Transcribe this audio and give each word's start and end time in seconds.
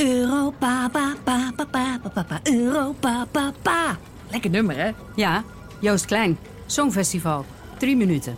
Europa, 0.00 0.88
pa, 0.92 1.14
pa, 1.24 1.52
pa, 1.54 1.66
pa, 1.70 1.98
pa, 2.14 2.22
pa, 2.22 2.40
Europa, 2.42 3.26
pa, 3.30 3.52
pa. 3.62 3.98
Lekker 4.30 4.50
nummer, 4.50 4.76
hè? 4.76 4.90
Ja, 5.14 5.44
Joost 5.80 6.04
Klein. 6.04 6.38
Songfestival. 6.66 7.44
3 7.78 7.96
minuten. 7.96 8.36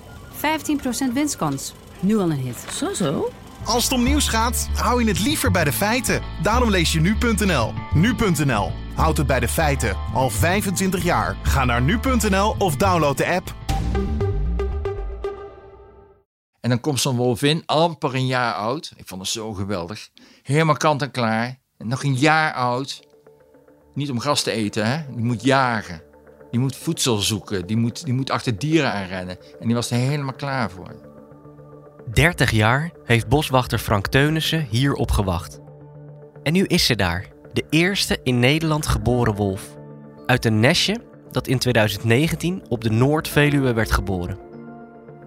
15% 1.10 1.12
winstkans. 1.12 1.74
Nu 2.00 2.18
al 2.18 2.30
een 2.30 2.38
hit. 2.38 2.64
Zo, 2.72 2.92
zo. 2.92 3.30
Als 3.64 3.84
het 3.84 3.92
om 3.92 4.02
nieuws 4.02 4.28
gaat, 4.28 4.68
hou 4.74 5.02
je 5.02 5.08
het 5.08 5.20
liever 5.20 5.50
bij 5.50 5.64
de 5.64 5.72
feiten. 5.72 6.22
Daarom 6.42 6.70
lees 6.70 6.92
je 6.92 7.00
nu.nl. 7.00 7.72
Nu.nl. 7.94 8.72
Houd 8.94 9.16
het 9.16 9.26
bij 9.26 9.40
de 9.40 9.48
feiten. 9.48 9.96
Al 10.14 10.30
25 10.30 11.02
jaar. 11.02 11.36
Ga 11.42 11.64
naar 11.64 11.82
nu.nl 11.82 12.54
of 12.58 12.76
download 12.76 13.16
de 13.16 13.26
app. 13.26 13.54
En 16.62 16.68
dan 16.68 16.80
komt 16.80 17.00
zo'n 17.00 17.16
wolvin, 17.16 17.62
amper 17.66 18.14
een 18.14 18.26
jaar 18.26 18.54
oud. 18.54 18.92
Ik 18.96 19.06
vond 19.08 19.20
het 19.20 19.30
zo 19.30 19.52
geweldig. 19.52 20.08
Helemaal 20.42 20.76
kant 20.76 21.02
en 21.02 21.10
klaar. 21.10 21.58
En 21.78 21.88
nog 21.88 22.04
een 22.04 22.14
jaar 22.14 22.52
oud. 22.52 23.02
Niet 23.94 24.10
om 24.10 24.20
gras 24.20 24.42
te 24.42 24.50
eten, 24.50 24.86
hè. 24.86 25.14
Die 25.14 25.24
moet 25.24 25.42
jagen. 25.42 26.02
Die 26.50 26.60
moet 26.60 26.76
voedsel 26.76 27.16
zoeken. 27.16 27.66
Die 27.66 27.76
moet, 27.76 28.04
die 28.04 28.14
moet 28.14 28.30
achter 28.30 28.58
dieren 28.58 28.92
aanrennen. 28.92 29.36
En 29.60 29.66
die 29.66 29.74
was 29.74 29.90
er 29.90 29.96
helemaal 29.96 30.34
klaar 30.34 30.70
voor. 30.70 30.94
30 32.12 32.50
jaar 32.50 32.90
heeft 33.04 33.28
boswachter 33.28 33.78
Frank 33.78 34.06
Teunissen 34.06 34.66
hierop 34.70 35.10
gewacht. 35.10 35.60
En 36.42 36.52
nu 36.52 36.64
is 36.64 36.86
ze 36.86 36.96
daar, 36.96 37.26
de 37.52 37.64
eerste 37.70 38.20
in 38.22 38.38
Nederland 38.38 38.86
geboren 38.86 39.34
wolf. 39.34 39.76
Uit 40.26 40.44
een 40.44 40.60
nestje 40.60 41.04
dat 41.30 41.46
in 41.46 41.58
2019 41.58 42.62
op 42.68 42.84
de 42.84 42.90
Noord-Veluwe 42.90 43.72
werd 43.72 43.92
geboren. 43.92 44.51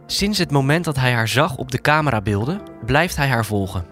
Sinds 0.08 0.38
het 0.38 0.52
moment 0.52 0.86
dat 0.86 0.96
hij 0.96 1.14
haar 1.14 1.28
zag 1.28 1.58
op 1.58 1.72
de 1.72 1.82
camerabeelden, 1.82 2.62
blijft 2.86 3.16
hij 3.16 3.28
haar 3.28 3.46
volgen. 3.46 3.86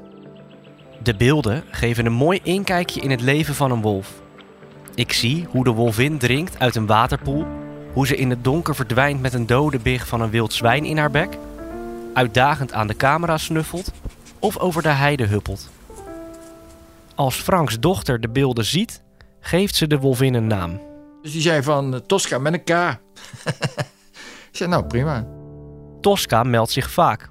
De 1.04 1.16
beelden 1.16 1.64
geven 1.72 2.06
een 2.06 2.14
mooi 2.14 2.40
inkijkje 2.44 3.02
in 3.02 3.12
het 3.12 3.22
leven 3.22 3.56
van 3.56 3.72
een 3.72 3.82
wolf. 3.82 4.22
Ik 4.96 5.14
zie 5.14 5.48
hoe 5.50 5.64
de 5.64 5.72
wolvin 5.72 6.18
drinkt 6.18 6.60
uit 6.60 6.76
een 6.76 6.86
waterpoel, 6.86 7.46
hoe 7.94 8.08
ze 8.08 8.16
in 8.16 8.30
het 8.30 8.44
donker 8.44 8.76
verdwijnt 8.76 9.22
met 9.22 9.34
een 9.34 9.46
dode 9.46 9.80
big 9.80 10.08
van 10.08 10.22
een 10.22 10.30
wild 10.30 10.54
zwijn 10.54 10.86
in 10.86 10.98
haar 10.98 11.12
bek, 11.12 11.38
uitdagend 12.14 12.74
aan 12.74 12.88
de 12.88 12.96
camera 12.96 13.38
snuffelt 13.38 13.92
of 14.40 14.58
over 14.58 14.82
de 14.82 14.90
heide 14.90 15.26
huppelt. 15.26 15.70
Als 17.16 17.36
Franks 17.36 17.80
dochter 17.80 18.22
de 18.22 18.30
beelden 18.30 18.66
ziet, 18.66 19.02
geeft 19.40 19.76
ze 19.76 19.88
de 19.88 20.00
wolvin 20.00 20.34
een 20.34 20.48
naam. 20.48 20.82
Dus 21.22 21.32
die 21.32 21.42
zei 21.42 21.64
van 21.64 21.94
eh, 21.94 22.00
Tosca 22.00 22.38
met 22.38 22.54
een 22.54 22.64
K. 22.64 22.70
ik 24.52 24.58
zei, 24.58 24.70
nou 24.70 24.86
prima. 24.86 25.26
Tosca 26.04 26.44
meldt 26.44 26.72
zich 26.72 26.92
vaak. 26.92 27.30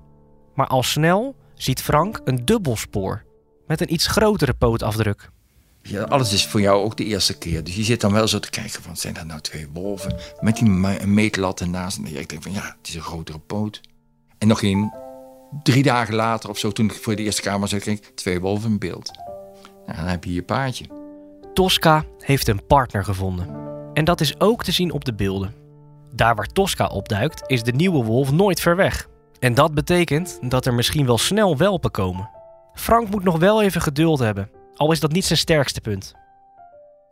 Maar 0.54 0.66
al 0.66 0.82
snel 0.82 1.34
ziet 1.54 1.82
Frank 1.82 2.20
een 2.24 2.44
dubbelspoor 2.44 3.24
met 3.66 3.80
een 3.80 3.92
iets 3.92 4.06
grotere 4.06 4.54
pootafdruk. 4.54 5.30
Ja, 5.82 6.02
alles 6.02 6.32
is 6.32 6.46
voor 6.46 6.60
jou 6.60 6.84
ook 6.84 6.96
de 6.96 7.04
eerste 7.04 7.38
keer. 7.38 7.64
Dus 7.64 7.76
je 7.76 7.82
zit 7.82 8.00
dan 8.00 8.12
wel 8.12 8.28
zo 8.28 8.38
te 8.38 8.50
kijken 8.50 8.82
van, 8.82 8.96
zijn 8.96 9.14
dat 9.14 9.26
nou 9.26 9.40
twee 9.40 9.68
wolven? 9.72 10.14
Met 10.40 10.56
die 10.56 10.68
me- 10.68 11.06
meetlat 11.06 11.60
ernaast. 11.60 11.98
En 11.98 12.16
ik 12.16 12.28
denk 12.28 12.42
van, 12.42 12.52
ja, 12.52 12.76
het 12.78 12.88
is 12.88 12.94
een 12.94 13.00
grotere 13.00 13.38
poot. 13.38 13.80
En 14.38 14.48
nog 14.48 14.58
geen 14.58 14.92
drie 15.62 15.82
dagen 15.82 16.14
later 16.14 16.50
of 16.50 16.58
zo, 16.58 16.70
toen 16.72 16.86
ik 16.86 16.92
voor 16.92 17.16
de 17.16 17.22
eerste 17.22 17.42
kamer 17.42 17.68
zat, 17.68 17.80
kreeg 17.80 17.98
ik 17.98 18.12
twee 18.14 18.40
wolven 18.40 18.70
in 18.70 18.78
beeld. 18.78 19.10
Nou, 19.86 19.98
dan 19.98 20.06
heb 20.06 20.24
je 20.24 20.32
je 20.32 20.42
paardje. 20.42 20.84
Tosca 21.54 22.04
heeft 22.18 22.48
een 22.48 22.66
partner 22.66 23.04
gevonden. 23.04 23.48
En 23.94 24.04
dat 24.04 24.20
is 24.20 24.40
ook 24.40 24.64
te 24.64 24.72
zien 24.72 24.92
op 24.92 25.04
de 25.04 25.14
beelden. 25.14 25.61
Daar 26.12 26.34
waar 26.34 26.46
Tosca 26.46 26.86
opduikt, 26.86 27.42
is 27.46 27.62
de 27.62 27.72
nieuwe 27.72 28.04
wolf 28.04 28.32
nooit 28.32 28.60
ver 28.60 28.76
weg. 28.76 29.08
En 29.38 29.54
dat 29.54 29.74
betekent 29.74 30.38
dat 30.42 30.66
er 30.66 30.74
misschien 30.74 31.06
wel 31.06 31.18
snel 31.18 31.56
welpen 31.56 31.90
komen. 31.90 32.30
Frank 32.74 33.10
moet 33.10 33.24
nog 33.24 33.38
wel 33.38 33.62
even 33.62 33.80
geduld 33.80 34.18
hebben, 34.18 34.50
al 34.76 34.92
is 34.92 35.00
dat 35.00 35.12
niet 35.12 35.24
zijn 35.24 35.38
sterkste 35.38 35.80
punt. 35.80 36.14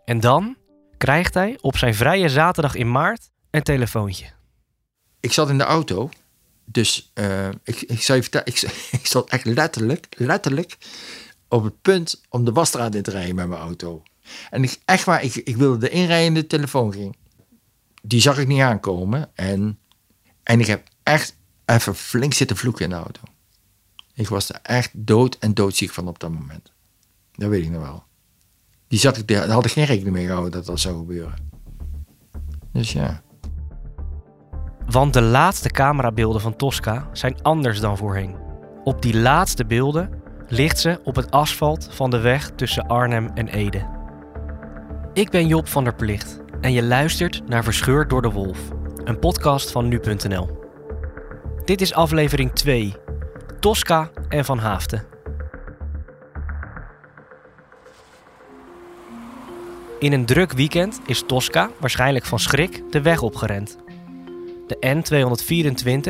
En 0.05 0.21
dan 0.21 0.57
krijgt 0.97 1.35
hij 1.35 1.59
op 1.61 1.77
zijn 1.77 1.95
vrije 1.95 2.29
zaterdag 2.29 2.75
in 2.75 2.91
maart 2.91 3.31
een 3.51 3.63
telefoontje. 3.63 4.27
Ik 5.21 5.33
zat 5.33 5.49
in 5.49 5.59
de 5.59 5.65
auto. 5.65 6.09
Dus 6.65 7.11
eh, 7.15 7.49
ik, 7.49 7.81
ik, 7.81 8.09
ik, 8.45 8.63
ik 9.01 9.07
zat 9.07 9.31
echt 9.31 9.45
letterlijk, 9.45 10.07
letterlijk 10.17 10.77
op 11.49 11.65
het 11.65 11.83
punt 11.83 12.21
om 12.29 12.45
de 12.45 12.53
wasstraat 12.53 12.95
in 12.95 13.03
te 13.03 13.11
rijden 13.11 13.35
met 13.35 13.49
mijn 13.49 13.61
auto. 13.61 14.03
En 14.51 14.63
ik, 14.63 14.79
echt 14.85 15.05
waar, 15.05 15.23
ik, 15.23 15.35
ik 15.35 15.57
wilde 15.57 15.89
de 15.89 16.47
telefoon 16.47 16.93
ging. 16.93 17.17
Die 18.03 18.21
zag 18.21 18.39
ik 18.39 18.47
niet 18.47 18.61
aankomen. 18.61 19.31
En, 19.35 19.79
en 20.43 20.61
ik 20.61 20.67
heb 20.67 20.89
echt 21.03 21.37
even 21.65 21.95
flink 21.95 22.35
zitten 22.35 22.57
vloeken 22.57 22.85
in 22.85 22.91
de 22.91 22.97
auto. 22.97 23.21
Ik 24.15 24.29
was 24.29 24.49
er 24.49 24.59
echt 24.63 24.91
dood 24.93 25.37
en 25.39 25.55
doodziek 25.55 25.91
van 25.91 26.09
op 26.09 26.19
dat 26.19 26.31
moment. 26.31 26.73
Dat 27.33 27.49
weet 27.49 27.65
ik 27.65 27.71
nog 27.71 27.83
wel. 27.83 28.05
Die 28.89 28.99
zat 28.99 29.17
ik, 29.17 29.29
daar 29.29 29.49
had 29.49 29.65
ik 29.65 29.73
geen 29.73 29.85
rekening 29.85 30.15
mee 30.15 30.25
gehouden 30.27 30.53
dat 30.53 30.67
dat 30.67 30.81
zou 30.81 30.99
gebeuren. 30.99 31.35
Dus 32.73 32.93
ja. 32.93 33.23
Want 34.87 35.13
de 35.13 35.23
laatste 35.23 35.71
camerabeelden 35.71 36.41
van 36.41 36.57
Tosca 36.57 37.09
zijn 37.13 37.43
anders 37.43 37.81
dan 37.81 37.97
voorheen. 37.97 38.37
Op 38.85 39.03
die 39.03 39.17
laatste 39.17 39.67
beelden 39.67 40.11
ligt 40.49 40.79
ze 40.79 41.01
op 41.05 41.17
het 41.17 41.31
asfalt 41.31 41.89
van 41.91 42.11
de 42.11 42.19
weg 42.19 42.51
tussen 42.51 42.87
Arnhem 42.87 43.31
en 43.35 43.49
Ede. 43.49 43.87
Ik 45.13 45.31
ben 45.31 45.47
Job 45.47 45.69
van 45.69 45.85
der 45.85 45.95
Plicht 45.95 46.41
en 46.61 46.73
je 46.73 46.83
luistert 46.83 47.49
naar 47.49 47.65
Verscheurd 47.65 48.11
door 48.11 48.23
de 48.23 48.31
Wolf, 48.31 48.59
een 49.05 49.19
podcast 49.19 49.71
van 49.71 49.89
nu.nl. 49.89 50.59
Dit 51.65 51.81
is 51.81 51.93
aflevering 51.93 52.53
2, 52.53 52.95
Tosca 53.61 54.11
en 54.29 54.45
Van 54.45 54.59
Haafden. 54.59 55.05
In 59.99 60.13
een 60.13 60.25
druk 60.25 60.53
weekend 60.53 61.01
is 61.07 61.23
Tosca, 61.27 61.71
waarschijnlijk 61.79 62.25
van 62.25 62.39
schrik, 62.39 62.83
de 62.91 63.01
weg 63.01 63.23
opgerend. 63.23 63.79
De 64.67 65.03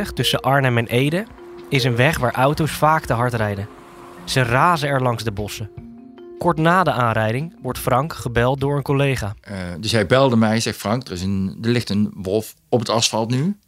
N224 0.09 0.13
tussen 0.15 0.41
Arnhem 0.41 0.79
en 0.79 0.87
Ede 0.87 1.27
is 1.69 1.85
een 1.85 1.97
weg 1.97 2.19
waar 2.19 2.35
auto's 2.35 2.71
vaak 2.71 3.05
te 3.05 3.13
hard 3.13 3.35
rijden. 3.35 3.69
Ze 4.25 4.43
razen 4.43 4.89
er 4.89 5.03
langs 5.03 5.25
de 5.25 5.33
bossen. 5.33 5.90
Kort 6.41 6.59
na 6.59 6.83
de 6.83 6.93
aanrijding 6.93 7.57
wordt 7.63 7.79
Frank 7.79 8.13
gebeld 8.13 8.61
door 8.61 8.77
een 8.77 8.83
collega. 8.83 9.35
Eh, 9.41 9.57
dus 9.81 9.93
hij 9.93 10.07
belde 10.07 10.37
mij, 10.37 10.61
zegt 10.61 10.79
Frank, 10.79 11.07
er, 11.07 11.13
is 11.13 11.23
een, 11.23 11.59
er 11.63 11.71
ligt 11.71 11.91
een 11.91 12.11
wolf 12.15 12.55
op 12.69 12.79
het 12.79 12.89
asfalt 12.89 13.31
nu. 13.31 13.59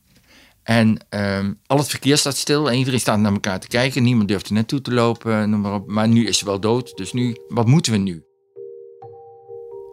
En 0.62 1.06
ehm, 1.09 1.53
al 1.66 1.78
het 1.78 1.88
verkeer 1.88 2.16
staat 2.16 2.37
stil 2.37 2.71
en 2.71 2.77
iedereen 2.77 3.00
staat 3.00 3.19
naar 3.19 3.32
elkaar 3.32 3.61
te 3.61 3.69
kijken. 3.69 4.03
Niemand 4.03 4.28
durft 4.28 4.47
er 4.47 4.53
naartoe 4.53 4.81
te 4.81 4.93
lopen, 4.93 5.50
noem 5.50 5.61
maar 5.61 5.75
op. 5.75 5.88
Maar 5.88 6.09
nu 6.09 6.27
is 6.27 6.38
ze 6.38 6.44
wel 6.44 6.61
dood, 6.61 6.97
dus 6.97 7.12
nu, 7.12 7.37
wat 7.49 7.66
moeten 7.66 7.93
we 7.93 7.99
nu? 7.99 8.25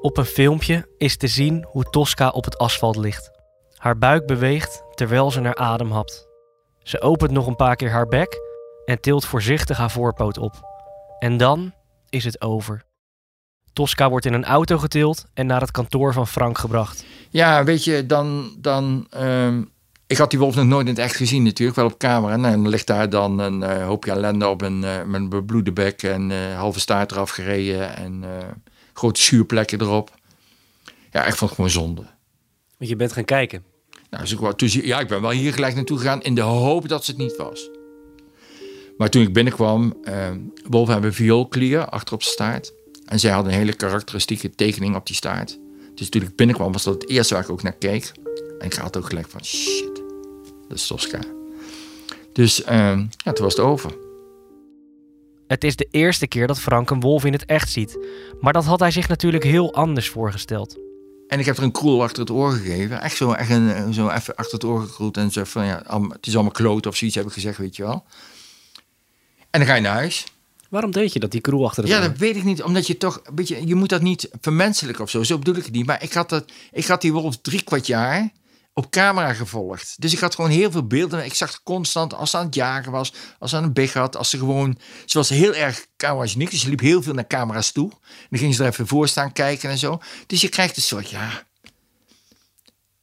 Op 0.02 0.18
een 0.18 0.26
filmpje 0.26 0.88
is 0.98 1.18
te 1.18 1.28
zien 1.28 1.66
hoe 1.70 1.84
Tosca 1.84 2.30
op 2.30 2.46
het 2.46 2.58
asfalt 2.58 2.96
ligt. 2.96 3.32
Haar 3.74 3.98
buik 3.98 4.26
beweegt 4.26 4.84
terwijl 4.94 5.32
ze 5.32 5.40
naar 5.40 5.56
adem 5.56 5.92
hapt. 5.92 6.28
Ze 6.84 7.02
opent 7.02 7.32
nog 7.32 7.48
een 7.48 7.56
paar 7.56 7.76
keer 7.76 7.92
haar 7.92 8.08
bek 8.08 8.38
en 8.86 9.02
tilt 9.02 9.26
voorzichtig 9.26 9.78
haar 9.78 9.92
voorpoot 9.92 10.38
op. 10.38 10.54
En 11.20 11.38
dan 11.38 11.74
is 12.10 12.24
het 12.24 12.42
over. 12.42 12.86
Tosca 13.74 14.10
wordt 14.10 14.26
in 14.26 14.34
een 14.34 14.46
auto 14.46 14.78
getild 14.78 15.26
en 15.34 15.46
naar 15.46 15.62
het 15.62 15.72
kantoor 15.72 16.14
van 16.14 16.28
Frank 16.28 16.58
gebracht. 16.58 17.06
Ja, 17.30 17.64
weet 17.64 17.84
je, 17.84 18.06
dan... 18.06 18.56
dan 18.58 19.08
ehm, 19.10 19.62
ik 20.08 20.18
had 20.18 20.30
die 20.30 20.40
wolf 20.40 20.56
nog 20.56 20.66
nooit 20.66 20.88
in 20.88 20.94
het 20.94 21.02
echt 21.04 21.16
gezien 21.16 21.44
natuurlijk, 21.44 21.78
wel 21.78 21.86
op 21.86 21.98
camera. 21.98 22.36
Nou, 22.36 22.54
en 22.54 22.62
dan 22.62 22.72
ligt 22.72 22.88
daar 22.88 23.10
dan 23.10 23.40
een 23.40 23.64
eh, 23.64 23.86
hoopje 23.86 24.12
ellende 24.12 24.48
op 24.48 24.62
een, 24.62 24.84
eh, 24.84 25.04
met 25.04 25.22
een 25.22 25.30
bebloede 25.30 25.72
bek 25.72 26.04
en 26.04 26.32
eh, 26.32 26.58
halve 26.58 26.80
staart 26.80 27.12
eraf 27.12 27.30
gereden 27.30 27.96
en 27.96 28.24
eh, 28.24 28.48
grote 28.94 29.22
schuurplekken 29.22 29.82
erop. 29.82 30.12
Ja, 31.12 31.26
ik 31.26 31.36
vond 31.36 31.40
het 31.40 31.52
gewoon 31.52 31.70
zonde. 31.70 32.02
Want 32.78 32.90
je 32.90 32.96
bent 32.96 33.14
gaan 33.14 33.26
kijken. 33.26 33.64
Nou, 34.10 34.54
dus 34.56 34.76
ik, 34.76 34.86
ja, 34.86 35.00
ik 35.00 35.08
ben 35.08 35.22
wel 35.22 35.32
hier 35.32 35.54
gelijk 35.54 35.76
naartoe 35.76 35.98
gegaan 35.98 36.22
in 36.22 36.36
de 36.36 36.42
hoop 36.42 36.88
dat 36.88 37.06
ze 37.06 37.12
het 37.12 37.20
niet 37.20 37.36
was. 37.38 37.70
Maar 39.00 39.10
toen 39.10 39.22
ik 39.22 39.34
binnenkwam, 39.34 39.94
eh, 40.04 40.30
wolven 40.70 40.94
hebben 40.94 41.14
vioolklier 41.14 41.86
achter 41.86 42.14
op 42.14 42.24
zijn 42.24 42.34
staart. 42.34 42.74
En 43.06 43.20
zij 43.20 43.32
hadden 43.32 43.52
een 43.52 43.60
hele 43.60 43.74
karakteristieke 43.74 44.50
tekening 44.50 44.96
op 44.96 45.06
die 45.06 45.16
staart. 45.16 45.60
Dus 45.96 46.10
toen 46.10 46.22
ik 46.22 46.36
binnenkwam 46.36 46.72
was 46.72 46.84
dat 46.84 46.94
het 46.94 47.10
eerste 47.10 47.34
waar 47.34 47.44
ik 47.44 47.50
ook 47.50 47.64
naar 47.64 47.74
keek. 47.74 48.12
En 48.60 48.66
ik 48.66 48.74
had 48.74 48.98
ook 48.98 49.06
gelijk 49.06 49.30
van, 49.30 49.46
shit, 49.46 50.04
dat 50.68 50.78
is 50.78 50.88
Tosca. 50.88 51.20
Dus 52.34 52.64
eh, 52.64 53.00
ja, 53.24 53.32
toen 53.34 53.46
was 53.46 53.56
het 53.56 53.66
over. 53.66 53.92
Het 55.48 55.64
is 55.64 55.76
de 55.76 55.88
eerste 55.92 56.28
keer 56.28 56.48
dat 56.48 56.60
Frank 56.60 56.90
een 56.90 57.00
wolf 57.00 57.26
in 57.26 57.34
het 57.34 57.46
echt 57.46 57.72
ziet. 57.72 57.98
Maar 58.40 58.54
dat 58.54 58.66
had 58.66 58.80
hij 58.80 58.92
zich 58.92 59.08
natuurlijk 59.08 59.44
heel 59.44 59.74
anders 59.74 60.10
voorgesteld. 60.10 60.78
En 61.28 61.40
ik 61.40 61.46
heb 61.46 61.58
er 61.58 61.64
een 61.64 61.72
kroel 61.72 62.04
achter 62.04 62.20
het 62.20 62.32
oor 62.32 62.52
gegeven. 62.52 63.02
Echt 63.02 63.18
zo, 63.18 63.32
echt 63.32 63.50
een, 63.50 63.94
zo 63.94 64.10
even 64.10 64.36
achter 64.36 64.54
het 64.54 64.64
oor 64.64 64.82
gekroeld. 64.82 65.18
En 65.18 65.32
zo 65.32 65.44
van, 65.44 65.66
ja, 65.66 65.84
het 66.10 66.28
is 66.28 66.34
allemaal 66.34 66.52
kloot 66.52 66.86
of 66.86 66.96
zoiets 66.96 67.18
heb 67.18 67.26
ik 67.26 67.32
gezegd, 67.32 67.58
weet 67.58 67.76
je 67.76 67.84
wel. 67.84 68.06
En 69.50 69.60
dan 69.60 69.70
ga 69.70 69.76
je 69.76 69.82
naar 69.82 69.94
huis. 69.94 70.26
Waarom 70.70 70.92
deed 70.92 71.14
je 71.14 71.20
dat, 71.20 71.32
die 71.32 71.42
kroel 71.42 71.66
achter 71.66 71.84
het 71.84 71.92
Ja, 71.92 72.00
dat 72.00 72.18
weet 72.18 72.36
ik 72.36 72.44
niet. 72.44 72.64
Omdat 72.64 72.88
je 72.88 72.98
toch, 72.98 73.20
een 73.24 73.36
beetje, 73.36 73.68
je 73.68 73.76
moet 73.76 73.90
dat 73.90 74.02
niet 74.02 74.30
vermenselijken 74.42 75.04
of 75.04 75.10
zo. 75.10 75.24
Zo 75.24 75.38
bedoel 75.38 75.56
ik 75.56 75.64
het 75.64 75.74
niet. 75.74 75.86
Maar 75.86 76.04
ik 76.04 76.14
had, 76.14 76.30
dat, 76.30 76.52
ik 76.72 76.86
had 76.86 77.02
die 77.02 77.14
wolf 77.14 77.38
drie 77.38 77.64
kwart 77.64 77.88
jaar 77.88 78.32
op 78.74 78.90
camera 78.90 79.34
gevolgd. 79.34 79.96
Dus 79.98 80.14
ik 80.14 80.20
had 80.20 80.36
gewoon 80.36 80.50
heel 80.50 80.72
veel 80.72 80.88
beelden. 80.88 81.26
Ik 81.26 81.34
zag 81.34 81.64
constant 81.64 82.14
als 82.14 82.30
ze 82.30 82.38
aan 82.38 82.46
het 82.46 82.56
jagen 82.56 82.92
was, 82.92 83.14
als 83.40 83.50
ze 83.50 83.58
aan 83.58 83.64
een 83.64 83.74
big 83.74 83.94
had, 83.94 84.18
als 84.18 84.30
ze 84.30 84.38
gewoon... 84.38 84.78
Ze 85.06 85.18
was 85.18 85.30
heel 85.30 85.54
erg 85.54 85.86
camerageniek, 85.98 86.52
dus 86.52 86.62
ze 86.62 86.70
liep 86.70 86.80
heel 86.80 87.02
veel 87.02 87.14
naar 87.14 87.28
camera's 87.28 87.72
toe. 87.72 87.92
En 87.92 88.28
dan 88.30 88.40
ging 88.40 88.56
ze 88.56 88.64
er 88.64 88.70
even 88.70 88.88
voor 88.88 89.08
staan 89.08 89.32
kijken 89.32 89.70
en 89.70 89.78
zo. 89.78 90.00
Dus 90.28 90.42
je 90.42 90.50
krijgt 90.50 90.76
een 90.76 90.82
soort, 90.82 91.10
ja... 91.10 91.48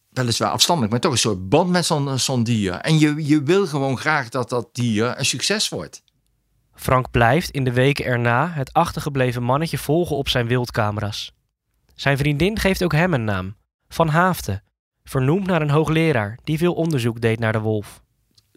Weliswaar 0.09 0.51
afstandelijk, 0.51 0.93
maar 0.93 1.01
toch 1.01 1.13
een 1.13 1.19
soort 1.19 1.49
band 1.49 1.71
met 1.71 1.87
zo'n 1.87 2.19
zo'n 2.19 2.45
dier. 2.45 2.73
En 2.73 2.99
je, 2.99 3.27
je 3.27 3.43
wil 3.43 3.67
gewoon 3.67 3.99
graag 3.99 4.29
dat 4.29 4.49
dat 4.49 4.69
dier 4.73 5.19
een 5.19 5.27
succes 5.27 5.69
wordt. 5.69 6.03
Frank 6.77 7.11
blijft 7.11 7.51
in 7.51 7.65
de 7.65 7.73
weken 7.73 8.05
erna 8.05 8.49
het 8.49 8.73
achtergebleven 8.73 9.43
mannetje 9.43 9.79
volgen 9.79 10.17
op 10.17 10.29
zijn 10.29 10.47
wildcamera's. 10.47 11.33
Zijn 11.95 12.19
vriendin 12.19 12.59
geeft 12.59 12.85
ook 12.85 12.93
hem 12.93 13.15
een 13.15 13.25
naam, 13.25 13.57
Van 13.89 14.09
Haafden, 14.09 14.63
vernoemd 15.05 15.47
naar 15.47 15.63
een 15.63 15.71
hoogleraar 15.71 16.39
die 16.45 16.59
veel 16.59 16.75
onderzoek 16.75 17.21
deed 17.21 17.39
naar 17.39 17.53
de 17.53 17.61
wolf. 17.61 18.03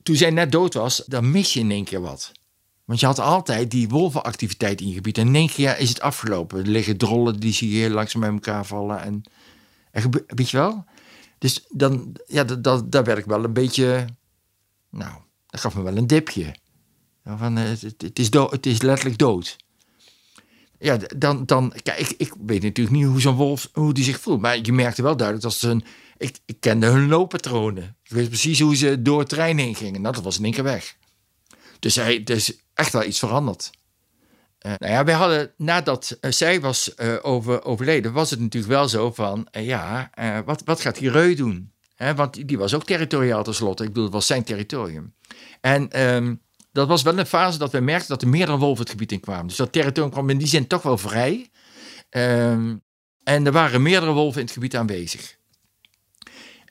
Toen 0.03 0.15
zij 0.15 0.29
net 0.29 0.51
dood 0.51 0.73
was, 0.73 1.03
dan 1.05 1.31
mis 1.31 1.53
je 1.53 1.59
in 1.59 1.71
één 1.71 1.83
keer 1.83 2.01
wat. 2.01 2.31
Want 2.85 2.99
je 2.99 3.05
had 3.05 3.19
altijd 3.19 3.71
die 3.71 3.89
wolvenactiviteit 3.89 4.81
in 4.81 4.87
je 4.87 4.93
gebied. 4.93 5.17
En 5.17 5.27
in 5.27 5.35
één 5.35 5.49
keer 5.49 5.79
is 5.79 5.89
het 5.89 6.01
afgelopen. 6.01 6.59
Er 6.59 6.67
liggen 6.67 6.97
drollen 6.97 7.39
die 7.39 7.53
zie 7.53 7.71
je 7.71 7.79
heel 7.79 7.89
langzaam 7.89 8.21
bij 8.21 8.29
elkaar 8.29 8.65
vallen. 8.65 9.01
En, 9.01 9.23
en 9.91 10.09
weet 10.27 10.49
je 10.49 10.57
wel? 10.57 10.85
Dus 11.37 11.65
dan, 11.69 12.15
ja, 12.27 12.43
dat, 12.43 12.91
daar 12.91 13.03
werd 13.03 13.17
ik 13.17 13.25
wel 13.25 13.43
een 13.43 13.53
beetje... 13.53 14.05
Nou, 14.89 15.13
dat 15.47 15.59
gaf 15.59 15.75
me 15.75 15.81
wel 15.81 15.97
een 15.97 16.07
dipje. 16.07 16.55
Van, 17.37 17.57
eh, 17.57 17.63
het, 17.63 17.81
het, 17.81 18.19
is 18.19 18.29
het 18.31 18.65
is 18.65 18.81
letterlijk 18.81 19.17
dood. 19.17 19.55
Ja, 20.79 20.97
dan, 21.17 21.45
dan 21.45 21.73
kijk, 21.83 21.99
ik, 21.99 22.13
ik 22.17 22.33
weet 22.45 22.61
natuurlijk 22.61 22.95
niet 22.95 23.05
hoe 23.05 23.21
zo'n 23.21 23.35
wolf, 23.35 23.69
hoe 23.73 23.93
die 23.93 24.03
zich 24.03 24.19
voelt. 24.19 24.41
Maar 24.41 24.59
je 24.61 24.73
merkte 24.73 25.01
wel 25.01 25.15
duidelijk 25.17 25.47
dat 25.47 25.55
ze 25.55 25.69
een, 25.69 25.83
ik, 26.17 26.37
ik 26.45 26.59
kende 26.59 26.87
hun 26.87 27.07
looppatronen. 27.07 27.95
Ik 28.03 28.11
wist 28.11 28.27
precies 28.27 28.59
hoe 28.59 28.75
ze 28.75 29.01
door 29.01 29.19
het 29.19 29.29
trein 29.29 29.57
heen 29.57 29.75
gingen. 29.75 30.01
Nou, 30.01 30.15
dat 30.15 30.23
was 30.23 30.37
in 30.37 30.43
één 30.43 30.53
keer 30.53 30.63
weg. 30.63 30.95
Dus 31.79 31.95
hij, 31.95 32.15
is 32.15 32.59
echt 32.73 32.93
wel 32.93 33.03
iets 33.03 33.19
veranderd. 33.19 33.69
Eh, 34.59 34.73
nou 34.77 34.93
ja, 34.93 35.03
wij 35.03 35.13
hadden, 35.13 35.51
nadat 35.57 36.17
eh, 36.21 36.31
zij 36.31 36.61
was 36.61 36.97
over, 37.21 37.63
overleden, 37.63 38.13
was 38.13 38.29
het 38.29 38.39
natuurlijk 38.39 38.73
wel 38.73 38.87
zo 38.87 39.11
van, 39.11 39.47
ja, 39.51 40.11
wat, 40.45 40.61
wat 40.65 40.81
gaat 40.81 40.97
die 40.97 41.11
reu 41.11 41.35
doen? 41.35 41.71
Want 42.15 42.33
die, 42.33 42.45
die 42.45 42.57
was 42.57 42.73
ook 42.73 42.83
territoriaal 42.83 43.43
tenslotte. 43.43 43.83
Ik 43.83 43.89
bedoel, 43.89 44.03
het 44.03 44.13
was 44.13 44.27
zijn 44.27 44.43
territorium. 44.43 45.13
En 45.61 45.91
ehm, 45.91 46.35
dat 46.71 46.87
was 46.87 47.01
wel 47.01 47.17
een 47.17 47.25
fase 47.25 47.57
dat 47.57 47.71
we 47.71 47.79
merkten 47.79 48.09
dat 48.09 48.21
er 48.21 48.27
meerdere 48.27 48.57
wolven 48.57 48.81
het 48.81 48.91
gebied 48.91 49.11
in 49.11 49.19
kwamen. 49.19 49.47
Dus 49.47 49.55
dat 49.55 49.71
territorium 49.71 50.11
kwam 50.11 50.29
in 50.29 50.37
die 50.37 50.47
zin 50.47 50.67
toch 50.67 50.81
wel 50.81 50.97
vrij. 50.97 51.49
Ehm, 52.09 52.75
en 53.23 53.45
er 53.45 53.51
waren 53.51 53.81
meerdere 53.81 54.11
wolven 54.11 54.39
in 54.39 54.45
het 54.45 54.53
gebied 54.53 54.75
aanwezig. 54.75 55.37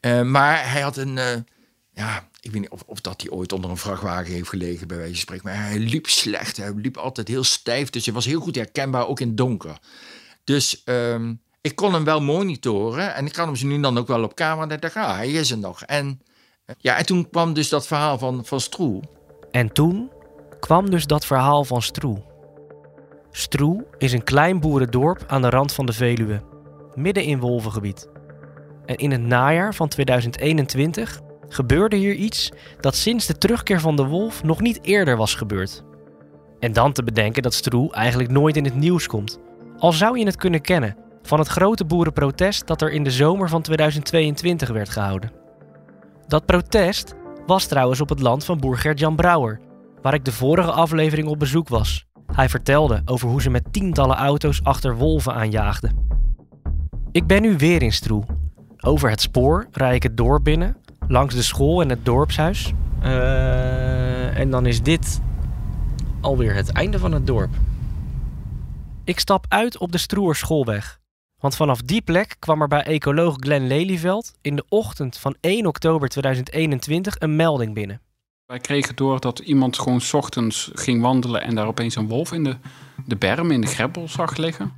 Eh, 0.00 0.22
maar 0.22 0.70
hij 0.70 0.80
had 0.80 0.96
een, 0.96 1.18
eh, 1.18 1.36
ja, 1.92 2.28
ik 2.40 2.52
weet 2.52 2.60
niet 2.60 2.70
of, 2.70 2.82
of 2.86 3.00
dat 3.00 3.20
hij 3.20 3.30
ooit 3.30 3.52
onder 3.52 3.70
een 3.70 3.76
vrachtwagen 3.76 4.32
heeft 4.32 4.48
gelegen, 4.48 4.88
bij 4.88 4.96
wijze 4.96 5.12
van 5.12 5.20
spreken. 5.20 5.44
Maar 5.44 5.64
hij 5.64 5.78
liep 5.78 6.06
slecht. 6.06 6.56
Hij 6.56 6.74
liep 6.74 6.96
altijd 6.96 7.28
heel 7.28 7.44
stijf. 7.44 7.90
Dus 7.90 8.04
hij 8.04 8.14
was 8.14 8.24
heel 8.24 8.40
goed 8.40 8.54
herkenbaar, 8.54 9.06
ook 9.06 9.20
in 9.20 9.26
het 9.28 9.36
donker. 9.36 9.78
Dus 10.44 10.82
ehm, 10.84 11.34
ik 11.60 11.76
kon 11.76 11.94
hem 11.94 12.04
wel 12.04 12.20
monitoren. 12.20 13.14
En 13.14 13.26
ik 13.26 13.32
kan 13.32 13.46
hem 13.46 13.56
zo 13.56 13.66
nu 13.66 13.80
dan 13.80 13.98
ook 13.98 14.06
wel 14.06 14.22
op 14.22 14.34
camera. 14.34 14.68
En 14.68 14.80
dacht, 14.80 14.96
ah, 14.96 15.16
hij 15.16 15.30
is 15.30 15.50
er 15.50 15.58
nog. 15.58 15.82
En, 15.82 16.22
eh, 16.64 16.74
ja, 16.78 16.96
en 16.96 17.06
toen 17.06 17.30
kwam 17.30 17.52
dus 17.52 17.68
dat 17.68 17.86
verhaal 17.86 18.18
van, 18.18 18.44
van 18.44 18.60
Stroe. 18.60 19.02
En 19.50 19.72
toen 19.72 20.10
kwam 20.60 20.90
dus 20.90 21.06
dat 21.06 21.26
verhaal 21.26 21.64
van 21.64 21.82
Stroe. 21.82 22.22
Stroe 23.30 23.86
is 23.98 24.12
een 24.12 24.24
klein 24.24 24.60
boerendorp 24.60 25.24
aan 25.26 25.42
de 25.42 25.50
rand 25.50 25.72
van 25.72 25.86
de 25.86 25.92
Veluwe, 25.92 26.40
midden 26.94 27.24
in 27.24 27.40
wolvengebied. 27.40 28.08
En 28.84 28.96
in 28.96 29.10
het 29.10 29.20
najaar 29.20 29.74
van 29.74 29.88
2021 29.88 31.20
gebeurde 31.48 31.96
hier 31.96 32.14
iets 32.14 32.52
dat 32.80 32.94
sinds 32.94 33.26
de 33.26 33.38
terugkeer 33.38 33.80
van 33.80 33.96
de 33.96 34.04
wolf 34.04 34.42
nog 34.42 34.60
niet 34.60 34.82
eerder 34.82 35.16
was 35.16 35.34
gebeurd. 35.34 35.84
En 36.58 36.72
dan 36.72 36.92
te 36.92 37.02
bedenken 37.02 37.42
dat 37.42 37.54
Stroe 37.54 37.92
eigenlijk 37.92 38.30
nooit 38.30 38.56
in 38.56 38.64
het 38.64 38.74
nieuws 38.74 39.06
komt. 39.06 39.38
Al 39.78 39.92
zou 39.92 40.18
je 40.18 40.24
het 40.24 40.36
kunnen 40.36 40.60
kennen 40.60 40.96
van 41.22 41.38
het 41.38 41.48
grote 41.48 41.84
boerenprotest 41.84 42.66
dat 42.66 42.82
er 42.82 42.92
in 42.92 43.02
de 43.02 43.10
zomer 43.10 43.48
van 43.48 43.62
2022 43.62 44.68
werd 44.68 44.88
gehouden. 44.88 45.32
Dat 46.26 46.46
protest 46.46 47.14
was 47.48 47.66
trouwens 47.66 48.00
op 48.00 48.08
het 48.08 48.20
land 48.20 48.44
van 48.44 48.58
boer 48.58 48.78
Gert-Jan 48.78 49.16
Brouwer, 49.16 49.60
waar 50.02 50.14
ik 50.14 50.24
de 50.24 50.32
vorige 50.32 50.70
aflevering 50.70 51.28
op 51.28 51.38
bezoek 51.38 51.68
was. 51.68 52.06
Hij 52.32 52.48
vertelde 52.48 53.02
over 53.04 53.28
hoe 53.28 53.42
ze 53.42 53.50
met 53.50 53.72
tientallen 53.72 54.16
auto's 54.16 54.62
achter 54.62 54.96
wolven 54.96 55.34
aanjaagden. 55.34 56.06
Ik 57.12 57.26
ben 57.26 57.42
nu 57.42 57.56
weer 57.56 57.82
in 57.82 57.92
Stroe. 57.92 58.24
Over 58.80 59.10
het 59.10 59.20
spoor 59.20 59.66
rijd 59.72 59.94
ik 59.94 60.02
het 60.02 60.16
dorp 60.16 60.44
binnen, 60.44 60.76
langs 61.06 61.34
de 61.34 61.42
school 61.42 61.82
en 61.82 61.88
het 61.88 62.04
dorpshuis. 62.04 62.72
Eh, 63.00 64.38
en 64.38 64.50
dan 64.50 64.66
is 64.66 64.82
dit 64.82 65.20
alweer 66.20 66.54
het 66.54 66.72
einde 66.72 66.98
van 66.98 67.12
het 67.12 67.26
dorp. 67.26 67.50
Ik 69.04 69.20
stap 69.20 69.44
uit 69.48 69.78
op 69.78 69.92
de 69.92 69.98
Stroer 69.98 70.36
schoolweg. 70.36 71.00
Want 71.40 71.56
vanaf 71.56 71.82
die 71.82 72.02
plek 72.02 72.37
kwam 72.38 72.62
er 72.62 72.69
bij 72.69 72.82
ecoloog 72.82 73.37
Glenn 73.38 73.67
Lelyveld 73.67 74.32
in 74.40 74.56
de 74.56 74.64
ochtend 74.69 75.19
van 75.19 75.37
1 75.40 75.67
oktober 75.67 76.08
2021 76.08 77.14
een 77.19 77.37
melding 77.37 77.75
binnen. 77.75 78.00
Wij 78.46 78.58
kregen 78.58 78.96
door 78.96 79.20
dat 79.20 79.38
iemand 79.38 79.79
gewoon 79.79 80.00
's 80.00 80.12
ochtends 80.12 80.70
ging 80.73 81.02
wandelen 81.02 81.43
en 81.43 81.55
daar 81.55 81.67
opeens 81.67 81.96
een 81.96 82.08
wolf 82.08 82.32
in 82.32 82.44
de, 82.44 82.56
de 83.06 83.17
berm, 83.17 83.50
in 83.50 83.61
de 83.61 83.67
greppel 83.67 84.08
zag 84.08 84.37
liggen. 84.37 84.73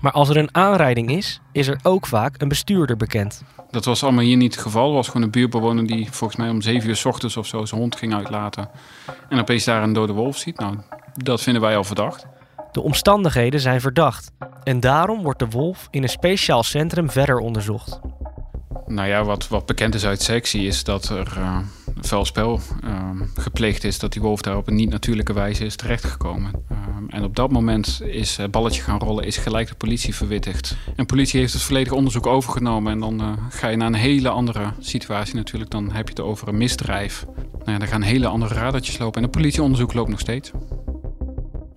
Maar 0.00 0.12
als 0.12 0.28
er 0.28 0.36
een 0.36 0.54
aanrijding 0.54 1.10
is, 1.10 1.40
is 1.52 1.66
er 1.66 1.78
ook 1.82 2.06
vaak 2.06 2.40
een 2.40 2.48
bestuurder 2.48 2.96
bekend. 2.96 3.42
Dat 3.70 3.84
was 3.84 4.02
allemaal 4.02 4.24
hier 4.24 4.36
niet 4.36 4.54
het 4.54 4.62
geval. 4.62 4.88
Er 4.88 4.94
was 4.94 5.06
gewoon 5.06 5.22
een 5.22 5.30
buurtbewoner 5.30 5.86
die 5.86 6.08
volgens 6.10 6.38
mij 6.38 6.50
om 6.50 6.62
7 6.62 6.88
uur 6.88 6.96
's 6.96 7.04
ochtends 7.04 7.36
of 7.36 7.46
zo 7.46 7.64
zijn 7.64 7.80
hond 7.80 7.96
ging 7.96 8.14
uitlaten. 8.14 8.70
En 9.28 9.40
opeens 9.40 9.64
daar 9.64 9.82
een 9.82 9.92
dode 9.92 10.12
wolf 10.12 10.36
ziet. 10.36 10.58
Nou, 10.58 10.76
dat 11.14 11.42
vinden 11.42 11.62
wij 11.62 11.76
al 11.76 11.84
verdacht. 11.84 12.26
De 12.74 12.82
omstandigheden 12.82 13.60
zijn 13.60 13.80
verdacht. 13.80 14.30
En 14.62 14.80
daarom 14.80 15.22
wordt 15.22 15.38
de 15.38 15.48
wolf 15.48 15.88
in 15.90 16.02
een 16.02 16.08
speciaal 16.08 16.62
centrum 16.62 17.10
verder 17.10 17.38
onderzocht. 17.38 18.00
Nou 18.86 19.08
ja, 19.08 19.24
wat, 19.24 19.48
wat 19.48 19.66
bekend 19.66 19.94
is 19.94 20.06
uit 20.06 20.22
sectie 20.22 20.66
is 20.66 20.84
dat 20.84 21.08
er 21.08 21.32
eh 21.36 21.58
vuil 22.00 22.24
spel 22.24 22.60
eh, 22.82 23.10
gepleegd 23.34 23.84
is. 23.84 23.98
Dat 23.98 24.12
die 24.12 24.22
wolf 24.22 24.42
daar 24.42 24.56
op 24.56 24.68
een 24.68 24.74
niet-natuurlijke 24.74 25.32
wijze 25.32 25.64
is 25.64 25.76
terechtgekomen. 25.76 26.52
Eh, 26.68 26.76
en 27.08 27.24
op 27.24 27.36
dat 27.36 27.50
moment 27.50 28.00
is 28.04 28.36
het 28.36 28.50
balletje 28.50 28.82
gaan 28.82 28.98
rollen, 28.98 29.24
is 29.24 29.36
gelijk 29.36 29.68
de 29.68 29.74
politie 29.74 30.14
verwittigd. 30.14 30.76
En 30.96 31.06
politie 31.06 31.40
heeft 31.40 31.52
het 31.52 31.62
volledige 31.62 31.94
onderzoek 31.94 32.26
overgenomen. 32.26 32.92
En 32.92 33.00
dan 33.00 33.20
eh, 33.20 33.32
ga 33.48 33.68
je 33.68 33.76
naar 33.76 33.86
een 33.86 33.94
hele 33.94 34.28
andere 34.28 34.72
situatie 34.80 35.34
natuurlijk. 35.34 35.70
Dan 35.70 35.92
heb 35.92 36.08
je 36.08 36.14
het 36.14 36.24
over 36.24 36.48
een 36.48 36.56
misdrijf. 36.56 37.24
Nou 37.52 37.70
ja, 37.70 37.78
dan 37.78 37.88
gaan 37.88 38.02
hele 38.02 38.26
andere 38.26 38.54
radertjes 38.54 38.98
lopen. 38.98 39.16
En 39.16 39.22
het 39.22 39.36
politieonderzoek 39.36 39.92
loopt 39.92 40.10
nog 40.10 40.20
steeds. 40.20 40.50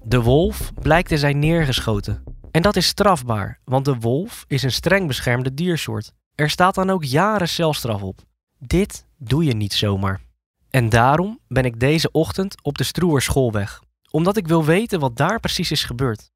De 0.08 0.22
wolf 0.22 0.72
blijkt 0.74 1.10
te 1.10 1.18
zijn 1.18 1.40
neergeschoten. 1.40 2.24
En 2.52 2.62
dat 2.62 2.76
is 2.76 2.88
strafbaar, 2.88 3.60
want 3.64 3.86
de 3.86 3.96
wolf 3.96 4.46
is 4.48 4.64
een 4.64 4.72
streng 4.72 5.08
beschermde 5.08 5.54
diersoort. 5.54 6.12
Er 6.36 6.50
staat 6.50 6.76
dan 6.76 6.90
ook 6.90 7.04
jaren 7.04 7.48
celstraf 7.48 8.02
op. 8.02 8.20
Dit 8.60 9.06
doe 9.18 9.44
je 9.44 9.54
niet 9.54 9.74
zomaar. 9.74 10.22
En 10.70 10.90
daarom 10.90 11.40
ben 11.48 11.66
ik 11.66 11.80
deze 11.80 12.12
ochtend 12.12 12.64
op 12.64 12.78
de 12.78 12.84
Stroer 12.84 13.22
schoolweg. 13.22 13.82
Omdat 14.12 14.38
ik 14.38 14.48
wil 14.48 14.66
weten 14.66 15.00
wat 15.00 15.18
daar 15.18 15.40
precies 15.40 15.72
is 15.72 15.84
gebeurd. 15.84 16.32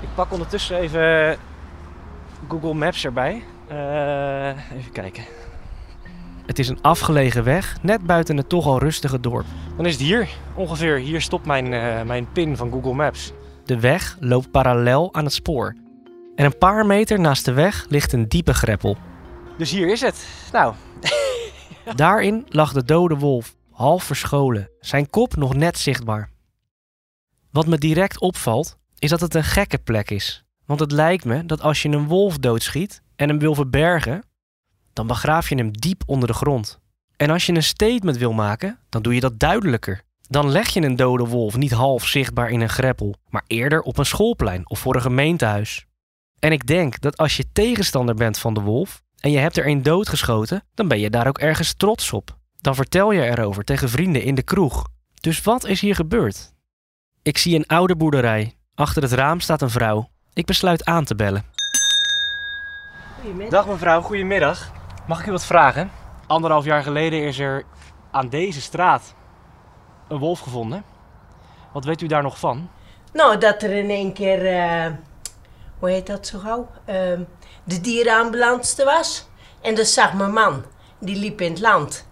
Ik 0.00 0.14
pak 0.14 0.32
ondertussen 0.32 0.78
even 0.78 1.38
Google 2.48 2.74
Maps 2.74 3.04
erbij. 3.04 3.42
Eh, 3.68 4.76
even 4.78 4.92
kijken. 4.92 5.24
Het 6.46 6.58
is 6.58 6.68
een 6.68 6.82
afgelegen 6.82 7.44
weg, 7.44 7.76
net 7.82 8.02
buiten 8.06 8.36
het 8.36 8.48
toch 8.48 8.66
al 8.66 8.78
rustige 8.78 9.20
dorp. 9.20 9.46
Dan 9.76 9.86
is 9.86 9.92
het 9.92 10.02
hier, 10.02 10.28
ongeveer. 10.54 10.98
Hier 10.98 11.20
stopt 11.20 11.46
mijn, 11.46 11.72
eh, 11.72 12.02
mijn 12.02 12.32
pin 12.32 12.56
van 12.56 12.70
Google 12.70 12.94
Maps. 12.94 13.32
De 13.64 13.80
weg 13.80 14.16
loopt 14.20 14.50
parallel 14.50 15.14
aan 15.14 15.24
het 15.24 15.32
spoor. 15.32 15.74
En 16.34 16.44
een 16.44 16.58
paar 16.58 16.86
meter 16.86 17.20
naast 17.20 17.44
de 17.44 17.52
weg 17.52 17.86
ligt 17.88 18.12
een 18.12 18.28
diepe 18.28 18.54
greppel. 18.54 18.96
Dus 19.58 19.70
hier 19.70 19.88
is 19.88 20.00
het. 20.00 20.26
Nou. 20.52 20.74
Daarin 21.96 22.46
lag 22.48 22.72
de 22.72 22.84
dode 22.84 23.16
wolf, 23.16 23.56
half 23.70 24.04
verscholen, 24.04 24.70
zijn 24.80 25.10
kop 25.10 25.36
nog 25.36 25.54
net 25.54 25.78
zichtbaar. 25.78 26.30
Wat 27.50 27.66
me 27.66 27.78
direct 27.78 28.20
opvalt, 28.20 28.76
is 28.98 29.10
dat 29.10 29.20
het 29.20 29.34
een 29.34 29.44
gekke 29.44 29.78
plek 29.78 30.10
is. 30.10 30.44
Want 30.66 30.80
het 30.80 30.92
lijkt 30.92 31.24
me 31.24 31.46
dat 31.46 31.60
als 31.60 31.82
je 31.82 31.88
een 31.88 32.06
wolf 32.06 32.38
doodschiet 32.38 33.02
en 33.16 33.28
hem 33.28 33.38
wil 33.38 33.54
verbergen, 33.54 34.22
dan 34.96 35.06
begraaf 35.06 35.48
je 35.48 35.54
hem 35.54 35.72
diep 35.72 36.02
onder 36.06 36.28
de 36.28 36.34
grond. 36.34 36.78
En 37.16 37.30
als 37.30 37.46
je 37.46 37.52
een 37.52 37.62
statement 37.62 38.16
wil 38.16 38.32
maken, 38.32 38.78
dan 38.88 39.02
doe 39.02 39.14
je 39.14 39.20
dat 39.20 39.38
duidelijker. 39.38 40.02
Dan 40.28 40.50
leg 40.50 40.68
je 40.68 40.82
een 40.82 40.96
dode 40.96 41.24
wolf 41.24 41.56
niet 41.56 41.70
half 41.70 42.06
zichtbaar 42.06 42.50
in 42.50 42.60
een 42.60 42.68
greppel, 42.68 43.14
maar 43.28 43.44
eerder 43.46 43.80
op 43.80 43.98
een 43.98 44.06
schoolplein 44.06 44.68
of 44.70 44.78
voor 44.78 44.94
een 44.94 45.00
gemeentehuis. 45.00 45.86
En 46.38 46.52
ik 46.52 46.66
denk 46.66 47.00
dat 47.00 47.16
als 47.16 47.36
je 47.36 47.52
tegenstander 47.52 48.14
bent 48.14 48.38
van 48.38 48.54
de 48.54 48.60
wolf 48.60 49.02
en 49.20 49.30
je 49.30 49.38
hebt 49.38 49.56
er 49.56 49.66
een 49.66 49.82
doodgeschoten, 49.82 50.64
dan 50.74 50.88
ben 50.88 51.00
je 51.00 51.10
daar 51.10 51.26
ook 51.26 51.38
ergens 51.38 51.74
trots 51.74 52.12
op. 52.12 52.36
Dan 52.60 52.74
vertel 52.74 53.12
je 53.12 53.22
erover 53.22 53.64
tegen 53.64 53.88
vrienden 53.88 54.22
in 54.22 54.34
de 54.34 54.42
kroeg. 54.42 54.88
Dus 55.20 55.42
wat 55.42 55.64
is 55.64 55.80
hier 55.80 55.94
gebeurd? 55.94 56.52
Ik 57.22 57.38
zie 57.38 57.56
een 57.56 57.66
oude 57.66 57.96
boerderij. 57.96 58.56
Achter 58.74 59.02
het 59.02 59.12
raam 59.12 59.40
staat 59.40 59.62
een 59.62 59.70
vrouw. 59.70 60.08
Ik 60.32 60.46
besluit 60.46 60.84
aan 60.84 61.04
te 61.04 61.14
bellen. 61.14 61.44
Dag 63.48 63.66
mevrouw, 63.66 64.00
goedemiddag. 64.00 64.75
Mag 65.06 65.20
ik 65.20 65.26
u 65.26 65.30
wat 65.30 65.44
vragen? 65.44 65.90
Anderhalf 66.26 66.64
jaar 66.64 66.82
geleden 66.82 67.22
is 67.22 67.38
er 67.38 67.64
aan 68.10 68.28
deze 68.28 68.60
straat 68.60 69.14
een 70.08 70.18
wolf 70.18 70.40
gevonden. 70.40 70.84
Wat 71.72 71.84
weet 71.84 72.00
u 72.00 72.06
daar 72.06 72.22
nog 72.22 72.38
van? 72.38 72.70
Nou, 73.12 73.38
dat 73.38 73.62
er 73.62 73.70
in 73.70 73.90
één 73.90 74.12
keer, 74.12 74.46
eh, 74.46 74.92
hoe 75.78 75.90
heet 75.90 76.06
dat 76.06 76.26
zo 76.26 76.38
gauw? 76.38 76.68
Ehm, 76.84 77.20
de 77.64 77.80
dierenambulance 77.80 78.82
er 78.82 78.86
was. 78.86 79.28
En 79.62 79.74
dat 79.74 79.86
zag 79.86 80.12
mijn 80.14 80.32
man. 80.32 80.64
Die 80.98 81.16
liep 81.16 81.40
in 81.40 81.50
het 81.50 81.60
land. 81.60 82.06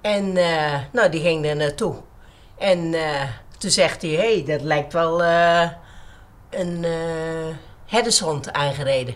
En 0.00 0.36
eh, 0.36 0.80
nou, 0.92 1.10
die 1.10 1.20
ging 1.20 1.46
er 1.46 1.56
naartoe. 1.56 1.94
En 2.58 2.94
eh, 2.94 3.22
toen 3.58 3.70
zegt 3.70 4.02
hij, 4.02 4.10
hé, 4.10 4.34
hey, 4.34 4.44
dat 4.44 4.60
lijkt 4.62 4.92
wel 4.92 5.22
eh, 5.22 5.70
een 6.50 6.84
eh 6.84 7.54
herdershond 7.86 8.52
aangereden. 8.52 9.14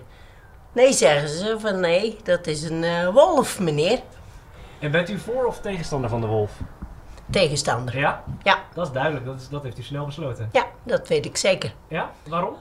Nee, 0.73 0.93
zeggen 0.93 1.29
ze, 1.29 1.57
van 1.61 1.81
nee, 1.81 2.17
dat 2.23 2.47
is 2.47 2.63
een 2.63 2.85
eh, 2.85 3.09
wolf, 3.09 3.59
meneer. 3.59 4.01
En 4.79 4.91
bent 4.91 5.11
u 5.11 5.19
voor 5.19 5.45
of 5.47 5.61
tegenstander 5.61 6.11
van 6.11 6.21
de 6.21 6.27
wolf? 6.27 6.51
Tegenstander. 7.31 7.99
Ja, 7.99 8.25
Ja, 8.43 8.59
dat 8.75 8.87
is 8.87 8.93
duidelijk. 8.93 9.25
Dat, 9.25 9.41
is, 9.41 9.49
dat 9.49 9.63
heeft 9.63 9.79
u 9.79 9.83
snel 9.83 10.05
besloten. 10.07 10.49
ja, 10.53 10.67
dat 10.83 11.09
weet 11.09 11.25
ik 11.27 11.37
zeker. 11.37 11.75
Ja, 11.89 12.11
waarom? 12.29 12.55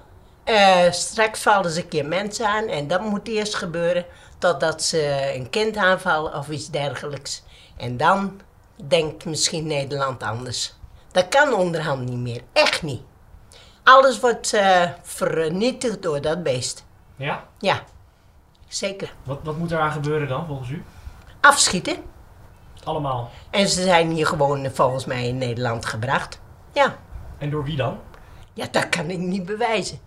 Eh, 0.43 0.91
straks 0.91 1.41
vallen 1.41 1.71
ze 1.71 1.81
een 1.81 1.87
keer 1.87 2.05
mensen 2.05 2.47
aan 2.47 2.67
en 2.67 2.87
dat 2.87 3.01
moet 3.01 3.27
eerst 3.27 3.55
gebeuren 3.55 4.05
totdat 4.37 4.83
ze 4.83 5.31
een 5.35 5.49
kind 5.49 5.77
aanvallen 5.77 6.33
of 6.35 6.49
iets 6.49 6.69
dergelijks. 6.69 7.43
En 7.77 7.97
dan 7.97 8.41
denkt 8.87 9.25
misschien 9.25 9.67
Nederland 9.67 10.23
anders. 10.23 10.73
Dat 11.11 11.27
kan 11.27 11.53
onderhand 11.53 12.09
niet 12.09 12.19
meer, 12.19 12.41
echt 12.53 12.81
niet. 12.81 13.01
Alles 13.83 14.19
wordt 14.19 14.53
eh, 14.53 14.89
vernietigd 15.01 16.01
door 16.01 16.21
dat 16.21 16.43
beest. 16.43 16.85
Ja? 17.15 17.43
Ja, 17.59 17.83
zeker. 18.69 19.13
Wat, 19.23 19.39
wat 19.43 19.57
moet 19.57 19.71
eraan 19.71 19.91
gebeuren 19.91 20.27
dan, 20.27 20.45
volgens 20.47 20.69
u? 20.69 20.83
Afschieten. 21.41 21.95
Allemaal. 22.83 23.29
En 23.49 23.67
ze 23.67 23.81
zijn 23.83 24.09
hier 24.09 24.27
gewoon 24.27 24.63
eh, 24.65 24.71
volgens 24.71 25.05
mij 25.05 25.27
in 25.27 25.37
Nederland 25.37 25.85
gebracht. 25.85 26.39
Ja, 26.73 26.95
En 27.37 27.49
door 27.49 27.63
wie 27.63 27.75
dan? 27.75 27.99
Ja, 28.53 28.67
dat 28.71 28.89
kan 28.89 29.09
ik 29.09 29.17
niet 29.17 29.45
bewijzen. 29.45 29.99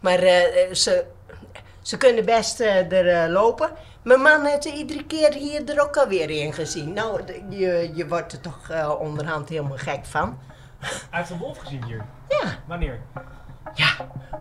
Maar 0.00 0.18
eh, 0.18 0.64
eh, 0.64 0.74
ze, 0.74 1.04
ze 1.82 1.96
kunnen 1.96 2.24
best 2.24 2.60
er 2.60 3.28
lopen. 3.30 3.70
Mijn 4.02 4.20
man 4.20 4.44
heeft 4.44 4.66
er 4.66 4.72
iedere 4.72 5.04
keer 5.04 5.32
hier 5.32 5.68
er 5.68 5.82
ook 5.82 5.96
alweer 5.96 6.30
in 6.30 6.52
gezien. 6.52 6.92
Nou, 6.92 7.20
je, 7.48 7.90
je 7.94 8.08
wordt 8.08 8.32
er 8.32 8.40
toch 8.40 8.96
onderhand 8.98 9.48
helemaal 9.48 9.76
gek 9.76 10.04
van. 10.04 10.38
Hij 10.78 10.90
heeft 11.10 11.30
een 11.30 11.38
wolf 11.38 11.58
gezien 11.58 11.84
hier. 11.84 12.04
Ja, 12.28 12.58
Wanneer? 12.66 13.00
Ja, 13.74 13.88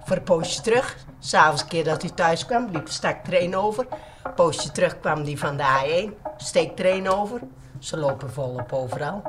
voor 0.04 0.16
een 0.16 0.24
poosje 0.24 0.62
terug. 0.62 0.96
S'avonds 1.20 1.66
keer 1.66 1.84
dat 1.84 2.02
hij 2.02 2.12
thuis 2.12 2.46
kwam, 2.46 2.70
liep 2.72 2.88
stak 2.88 3.18
een 3.30 3.56
over. 3.56 3.88
Een 4.24 4.34
poosje 4.34 4.72
terug 4.72 5.00
kwam 5.00 5.24
die 5.24 5.40
van 5.40 5.58
de 5.58 5.64
A1, 5.64 6.28
steekt 6.38 6.80
er 6.80 6.86
een 6.94 7.10
over. 7.10 7.40
Ze 7.80 7.98
lopen 7.98 8.32
volop 8.34 8.74
overal. 8.74 9.22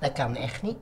Dat 0.00 0.12
kan 0.12 0.36
echt 0.36 0.62
niet. 0.62 0.76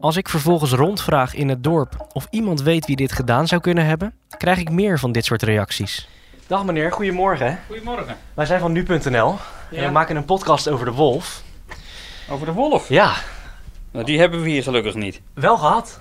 Als 0.00 0.16
ik 0.16 0.28
vervolgens 0.28 0.72
rondvraag 0.72 1.34
in 1.34 1.48
het 1.48 1.64
dorp 1.64 2.06
of 2.12 2.26
iemand 2.30 2.62
weet 2.62 2.86
wie 2.86 2.96
dit 2.96 3.12
gedaan 3.12 3.46
zou 3.46 3.60
kunnen 3.60 3.84
hebben, 3.86 4.14
krijg 4.38 4.58
ik 4.58 4.70
meer 4.70 4.98
van 4.98 5.12
dit 5.12 5.24
soort 5.24 5.42
reacties. 5.42 6.08
Dag 6.46 6.64
meneer, 6.64 6.92
goedemorgen. 6.92 7.58
Goedemorgen. 7.66 8.16
Wij 8.34 8.46
zijn 8.46 8.60
van 8.60 8.72
nu.nl 8.72 9.28
en 9.70 9.80
Ja. 9.80 9.84
we 9.86 9.90
maken 9.92 10.16
een 10.16 10.24
podcast 10.24 10.68
over 10.68 10.84
de 10.84 10.92
wolf. 10.92 11.42
Over 12.30 12.46
de 12.46 12.52
wolf? 12.52 12.88
Ja, 12.88 13.14
Nou, 13.92 14.04
die 14.04 14.18
hebben 14.18 14.42
we 14.42 14.48
hier 14.48 14.62
gelukkig 14.62 14.94
niet. 14.94 15.20
wel 15.34 15.56
gehad. 15.58 16.00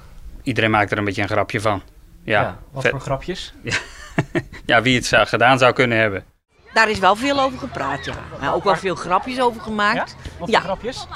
Iedereen 0.50 0.72
maakt 0.72 0.92
er 0.92 0.98
een 0.98 1.04
beetje 1.06 1.22
een 1.22 1.28
grapje 1.28 1.62
van. 1.62 1.82
Ja, 2.24 2.58
wat 2.72 2.82
vet- 2.82 2.92
voor 2.92 3.00
grapjes? 3.00 3.54
ja 4.66 4.82
wie 4.82 4.96
het 4.96 5.06
zou, 5.06 5.28
gedaan 5.28 5.58
zou 5.58 5.74
kunnen 5.74 5.98
hebben. 5.98 6.24
Daar 6.74 6.90
is 6.90 7.00
wel 7.00 7.16
veel 7.16 7.40
over 7.42 7.60
gepraat, 7.60 8.06
ja. 8.06 8.14
Maar 8.42 8.54
ook 8.54 8.64
wel 8.64 8.76
veel 8.76 8.96
grapjes 8.96 9.40
over 9.40 9.58
Ja? 9.58 9.64
gemaakt. 9.64 10.16
Wat 10.22 10.38
voor 10.38 10.50
Ja. 10.50 10.60
grapjes? 10.60 11.08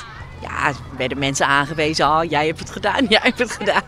Ja, 0.42 0.68
er 0.68 0.76
werden 0.98 1.18
mensen 1.20 1.48
aangewezen. 1.48 2.08
Oh, 2.08 2.24
jij 2.30 2.46
hebt 2.48 2.60
het 2.60 2.70
gedaan, 2.72 3.06
jij 3.16 3.20
hebt 3.24 3.40
het 3.40 3.52
gedaan. 3.52 3.84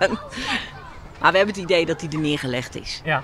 Maar 1.19 1.31
we 1.31 1.37
hebben 1.37 1.47
het 1.55 1.57
idee 1.63 1.85
dat 1.85 2.01
hij 2.01 2.09
er 2.09 2.19
neergelegd 2.19 2.75
is. 2.75 3.01
Ja. 3.03 3.23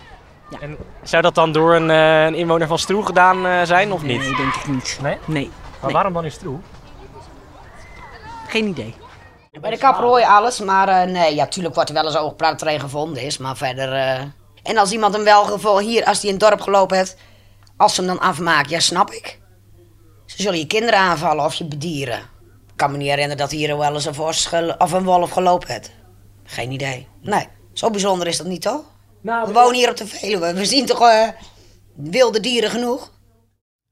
Ja. 0.50 0.60
En 0.60 0.78
zou 1.04 1.22
dat 1.22 1.36
dan 1.36 1.52
door 1.52 1.76
een, 1.76 1.90
eh, 1.90 2.26
een 2.26 2.36
inwoner 2.36 2.68
van 2.68 2.80
Stroe 2.80 3.06
gedaan 3.06 3.46
eh, 3.46 3.62
zijn 3.64 3.92
of 3.92 4.02
niet? 4.04 4.20
Nee, 4.20 4.36
denk 4.36 4.56
ik 4.56 4.68
niet. 4.68 5.00
Nee? 5.02 5.18
Nee, 5.26 5.50
Maar 5.50 5.80
nee. 5.84 5.94
waarom 5.94 6.14
dan 6.14 6.24
in 6.24 6.32
Stroe? 6.32 6.60
geen 8.48 8.68
idee. 8.68 8.96
Bij 9.60 9.72
de 9.72 9.78
kapper 9.78 10.04
hoor 10.04 10.20
je 10.20 10.28
alles, 10.28 10.60
maar 10.60 10.88
eh, 10.88 11.12
nee, 11.12 11.36
ja, 11.36 11.48
tuurlijk 11.48 11.76
wordt 11.76 11.90
er 11.90 11.96
wel 11.96 12.06
eens 12.06 12.16
over 12.16 12.30
gepraat 12.30 12.60
dat 12.60 12.68
er 12.68 12.74
een 12.74 12.80
gevonden 12.80 13.24
is, 13.24 13.38
maar 13.38 13.58
verder... 13.58 13.94
eh, 13.94 14.22
En 14.64 14.78
als 14.78 14.92
iemand 14.92 15.14
hem 15.14 15.24
wel 15.24 15.44
gevonden, 15.46 15.84
hier, 15.86 16.06
als 16.06 16.18
hij 16.22 16.30
in 16.32 16.36
het 16.40 16.50
dorp 16.50 16.62
gelopen 16.62 16.98
heeft, 16.98 17.18
als 17.78 17.96
ze 17.96 18.02
hem 18.02 18.10
dan 18.10 18.20
afmaken, 18.20 18.70
ja, 18.72 18.80
snap 18.80 19.12
ik. 19.12 19.40
Ze 20.26 20.42
zullen 20.42 20.60
je 20.60 20.68
kinderen 20.68 21.00
aanvallen 21.00 21.46
of 21.46 21.54
je 21.54 21.66
bedieren. 21.66 22.18
Ik 22.68 22.76
kan 22.76 22.92
me 22.92 22.98
niet 22.98 23.08
herinneren 23.08 23.38
dat 23.38 23.52
hier 23.52 23.78
wel 23.78 23.94
eens 23.94 24.06
een 24.06 24.14
vos 24.14 24.50
of 24.78 24.92
een 24.92 25.04
wolf 25.04 25.32
gelopen 25.32 25.68
heeft. 25.72 25.92
Geen 26.44 26.72
idee. 26.72 27.08
Nee, 27.22 27.48
zo 27.74 27.90
bijzonder 27.90 28.28
is 28.28 28.38
dat 28.38 28.48
niet, 28.48 28.62
toch? 28.62 28.82
Nou, 29.22 29.48
We 29.48 29.54
wonen 29.54 29.76
hier 29.76 29.90
op 29.90 29.98
de 29.98 30.08
Veluwe, 30.08 30.54
we 30.54 30.66
zien 30.66 30.86
toch 30.86 31.02
eh, 31.02 31.28
wilde 31.96 32.40
dieren 32.40 32.70
genoeg? 32.70 33.12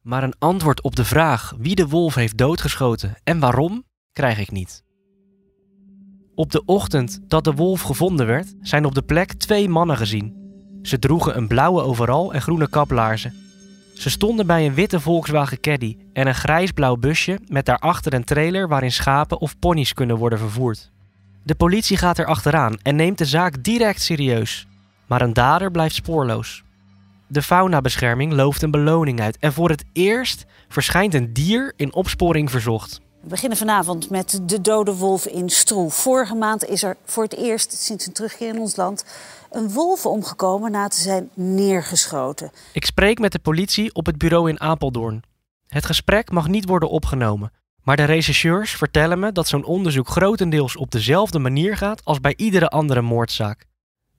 Maar 0.02 0.24
een 0.24 0.36
antwoord 0.40 0.82
op 0.82 0.96
de 0.96 1.06
vraag 1.06 1.54
wie 1.58 1.76
de 1.76 1.88
wolf 1.88 2.16
heeft 2.16 2.38
doodgeschoten 2.38 3.16
en 3.24 3.40
waarom, 3.40 3.84
krijg 4.14 4.38
ik 4.40 4.52
niet. 4.52 4.84
Op 6.40 6.52
de 6.52 6.66
ochtend 6.66 7.20
dat 7.28 7.44
de 7.44 7.54
wolf 7.54 7.82
gevonden 7.82 8.26
werd, 8.26 8.54
zijn 8.62 8.86
op 8.86 8.96
de 8.96 9.02
plek 9.02 9.34
twee 9.34 9.70
mannen 9.70 9.98
gezien. 9.98 10.36
Ze 10.82 11.00
droegen 11.00 11.38
een 11.38 11.48
blauwe 11.48 11.82
overal 11.82 12.34
en 12.34 12.42
groene 12.42 12.70
kaplaarzen. 12.70 13.34
Ze 13.94 14.10
stonden 14.10 14.48
bij 14.48 14.66
een 14.66 14.74
witte 14.74 15.00
Volkswagen 15.00 15.60
Caddy 15.60 15.98
en 16.14 16.28
een 16.28 16.36
grijsblauw 16.36 16.96
busje 16.96 17.40
met 17.48 17.66
daarachter 17.66 18.14
een 18.14 18.24
trailer 18.24 18.68
waarin 18.68 18.92
schapen 18.92 19.40
of 19.40 19.60
ponies 19.60 19.94
kunnen 19.94 20.18
worden 20.18 20.40
vervoerd. 20.40 20.92
De 21.44 21.56
politie 21.56 21.98
gaat 21.98 22.18
er 22.18 22.26
achteraan 22.26 22.78
en 22.82 22.96
neemt 22.96 23.18
de 23.18 23.26
zaak 23.26 23.64
direct 23.64 24.02
serieus. 24.02 24.68
Maar 25.08 25.22
een 25.22 25.34
dader 25.34 25.72
blijft 25.72 25.96
spoorloos. 25.96 26.64
De 27.28 27.42
faunabescherming 27.42 28.34
looft 28.34 28.62
een 28.62 28.72
beloning 28.72 29.22
uit 29.22 29.38
en 29.38 29.54
voor 29.54 29.70
het 29.70 29.86
eerst 29.94 30.46
verschijnt 30.68 31.14
een 31.14 31.34
dier 31.34 31.74
in 31.76 31.94
opsporing 31.94 32.52
verzocht. 32.52 33.02
We 33.30 33.36
beginnen 33.36 33.58
vanavond 33.58 34.10
met 34.10 34.42
de 34.44 34.62
dode 34.62 34.96
wolf 34.96 35.26
in 35.26 35.50
Stroe. 35.50 35.90
Vorige 35.90 36.36
maand 36.36 36.66
is 36.66 36.84
er 36.84 36.98
voor 37.06 37.24
het 37.24 37.36
eerst 37.36 37.74
sinds 37.74 38.08
een 38.08 38.14
terugkeer 38.14 38.48
in 38.48 38.60
ons 38.60 38.76
land 38.76 39.06
een 39.52 39.72
wolf 39.72 40.06
omgekomen 40.06 40.72
na 40.72 40.88
te 40.88 41.02
zijn 41.02 41.30
neergeschoten. 41.34 42.52
Ik 42.74 42.86
spreek 42.86 43.20
met 43.20 43.32
de 43.32 43.40
politie 43.40 43.94
op 43.94 44.06
het 44.06 44.18
bureau 44.18 44.50
in 44.50 44.60
Apeldoorn. 44.60 45.24
Het 45.68 45.86
gesprek 45.86 46.32
mag 46.32 46.48
niet 46.48 46.66
worden 46.66 46.90
opgenomen, 46.90 47.52
maar 47.84 47.96
de 47.96 48.04
rechercheurs 48.04 48.72
vertellen 48.72 49.20
me 49.20 49.32
dat 49.32 49.48
zo'n 49.48 49.66
onderzoek 49.66 50.08
grotendeels 50.08 50.76
op 50.76 50.92
dezelfde 50.92 51.40
manier 51.40 51.78
gaat 51.78 52.06
als 52.06 52.20
bij 52.20 52.34
iedere 52.38 52.70
andere 52.70 53.02
moordzaak. 53.02 53.66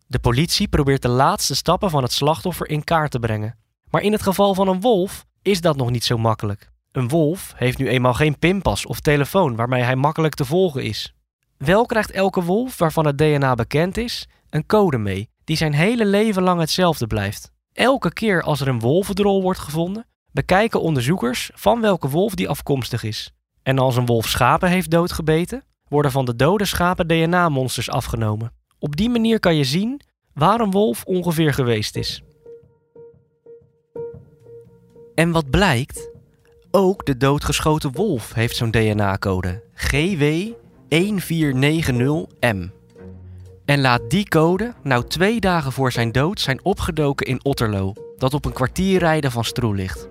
De 0.06 0.18
politie 0.18 0.68
probeert 0.68 1.02
de 1.02 1.08
laatste 1.08 1.54
stappen 1.54 1.90
van 1.90 2.02
het 2.02 2.12
slachtoffer 2.12 2.68
in 2.68 2.84
kaart 2.84 3.10
te 3.10 3.18
brengen. 3.18 3.56
Maar 3.90 4.02
in 4.02 4.12
het 4.12 4.22
geval 4.22 4.54
van 4.54 4.68
een 4.68 4.80
wolf 4.80 5.26
is 5.42 5.60
dat 5.60 5.76
nog 5.76 5.90
niet 5.90 6.04
zo 6.04 6.18
makkelijk. 6.18 6.70
Een 6.92 7.08
wolf 7.08 7.52
heeft 7.56 7.78
nu 7.78 7.88
eenmaal 7.88 8.14
geen 8.14 8.38
pinpas 8.38 8.86
of 8.86 9.00
telefoon 9.00 9.56
waarmee 9.56 9.82
hij 9.82 9.96
makkelijk 9.96 10.34
te 10.34 10.44
volgen 10.44 10.82
is. 10.82 11.14
Wel 11.56 11.86
krijgt 11.86 12.10
elke 12.10 12.42
wolf 12.42 12.78
waarvan 12.78 13.06
het 13.06 13.18
DNA 13.18 13.54
bekend 13.54 13.96
is 13.96 14.28
een 14.48 14.66
code 14.66 14.98
mee, 14.98 15.28
die 15.44 15.56
zijn 15.56 15.72
hele 15.72 16.04
leven 16.04 16.42
lang 16.42 16.60
hetzelfde 16.60 17.06
blijft. 17.06 17.52
Elke 17.72 18.12
keer 18.12 18.42
als 18.42 18.60
er 18.60 18.68
een 18.68 18.80
wolvendrol 18.80 19.42
wordt 19.42 19.58
gevonden, 19.58 20.06
bekijken 20.32 20.80
onderzoekers 20.80 21.50
van 21.54 21.80
welke 21.80 22.08
wolf 22.08 22.34
die 22.34 22.48
afkomstig 22.48 23.02
is. 23.02 23.32
En 23.62 23.78
als 23.78 23.96
een 23.96 24.06
wolf 24.06 24.26
schapen 24.26 24.68
heeft 24.68 24.90
doodgebeten, 24.90 25.64
worden 25.88 26.10
van 26.10 26.24
de 26.24 26.36
dode 26.36 26.64
schapen 26.64 27.06
DNA-monsters 27.06 27.90
afgenomen. 27.90 28.52
Op 28.78 28.96
die 28.96 29.10
manier 29.10 29.40
kan 29.40 29.56
je 29.56 29.64
zien 29.64 30.00
waar 30.34 30.60
een 30.60 30.70
wolf 30.70 31.04
ongeveer 31.04 31.54
geweest 31.54 31.96
is. 31.96 32.22
En 35.14 35.30
wat 35.30 35.50
blijkt? 35.50 36.10
Ook 36.72 37.06
de 37.06 37.16
doodgeschoten 37.16 37.92
wolf 37.92 38.34
heeft 38.34 38.56
zo'n 38.56 38.70
DNA-code 38.70 39.62
GW1490M. 39.74 42.70
En 43.64 43.80
laat 43.80 44.10
die 44.10 44.28
code 44.28 44.74
nou 44.82 45.04
twee 45.04 45.40
dagen 45.40 45.72
voor 45.72 45.92
zijn 45.92 46.12
dood 46.12 46.40
zijn 46.40 46.64
opgedoken 46.64 47.26
in 47.26 47.44
Otterlo, 47.44 47.92
dat 48.16 48.34
op 48.34 48.44
een 48.44 48.52
kwartier 48.52 48.98
rijden 48.98 49.30
van 49.30 49.44
Stroe 49.44 49.74
ligt. 49.74 50.08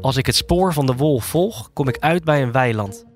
Als 0.00 0.16
ik 0.16 0.26
het 0.26 0.34
spoor 0.34 0.72
van 0.72 0.86
de 0.86 0.94
wolf 0.94 1.24
volg, 1.24 1.70
kom 1.72 1.88
ik 1.88 1.98
uit 1.98 2.24
bij 2.24 2.42
een 2.42 2.52
weiland. 2.52 3.06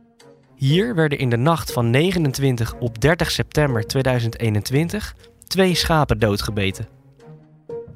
Hier 0.57 0.95
werden 0.95 1.19
in 1.19 1.31
de 1.31 1.37
nacht 1.37 1.73
van 1.73 1.91
29 1.91 2.75
op 2.75 3.01
30 3.01 3.31
september 3.31 3.87
2021 3.87 5.15
twee 5.47 5.75
schapen 5.75 6.19
doodgebeten. 6.19 6.89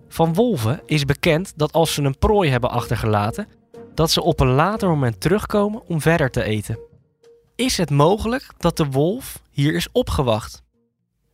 Van 0.08 0.34
wolven 0.34 0.80
is 0.86 1.04
bekend 1.04 1.52
dat 1.56 1.72
als 1.72 1.94
ze 1.94 2.02
een 2.02 2.18
prooi 2.18 2.50
hebben 2.50 2.70
achtergelaten, 2.70 3.46
dat 3.98 4.10
ze 4.10 4.22
op 4.22 4.40
een 4.40 4.48
later 4.48 4.88
moment 4.88 5.20
terugkomen 5.20 5.86
om 5.86 6.00
verder 6.00 6.30
te 6.30 6.42
eten. 6.42 6.78
Is 7.56 7.76
het 7.76 7.90
mogelijk 7.90 8.46
dat 8.58 8.76
de 8.76 8.86
wolf 8.86 9.42
hier 9.50 9.74
is 9.74 9.88
opgewacht? 9.92 10.62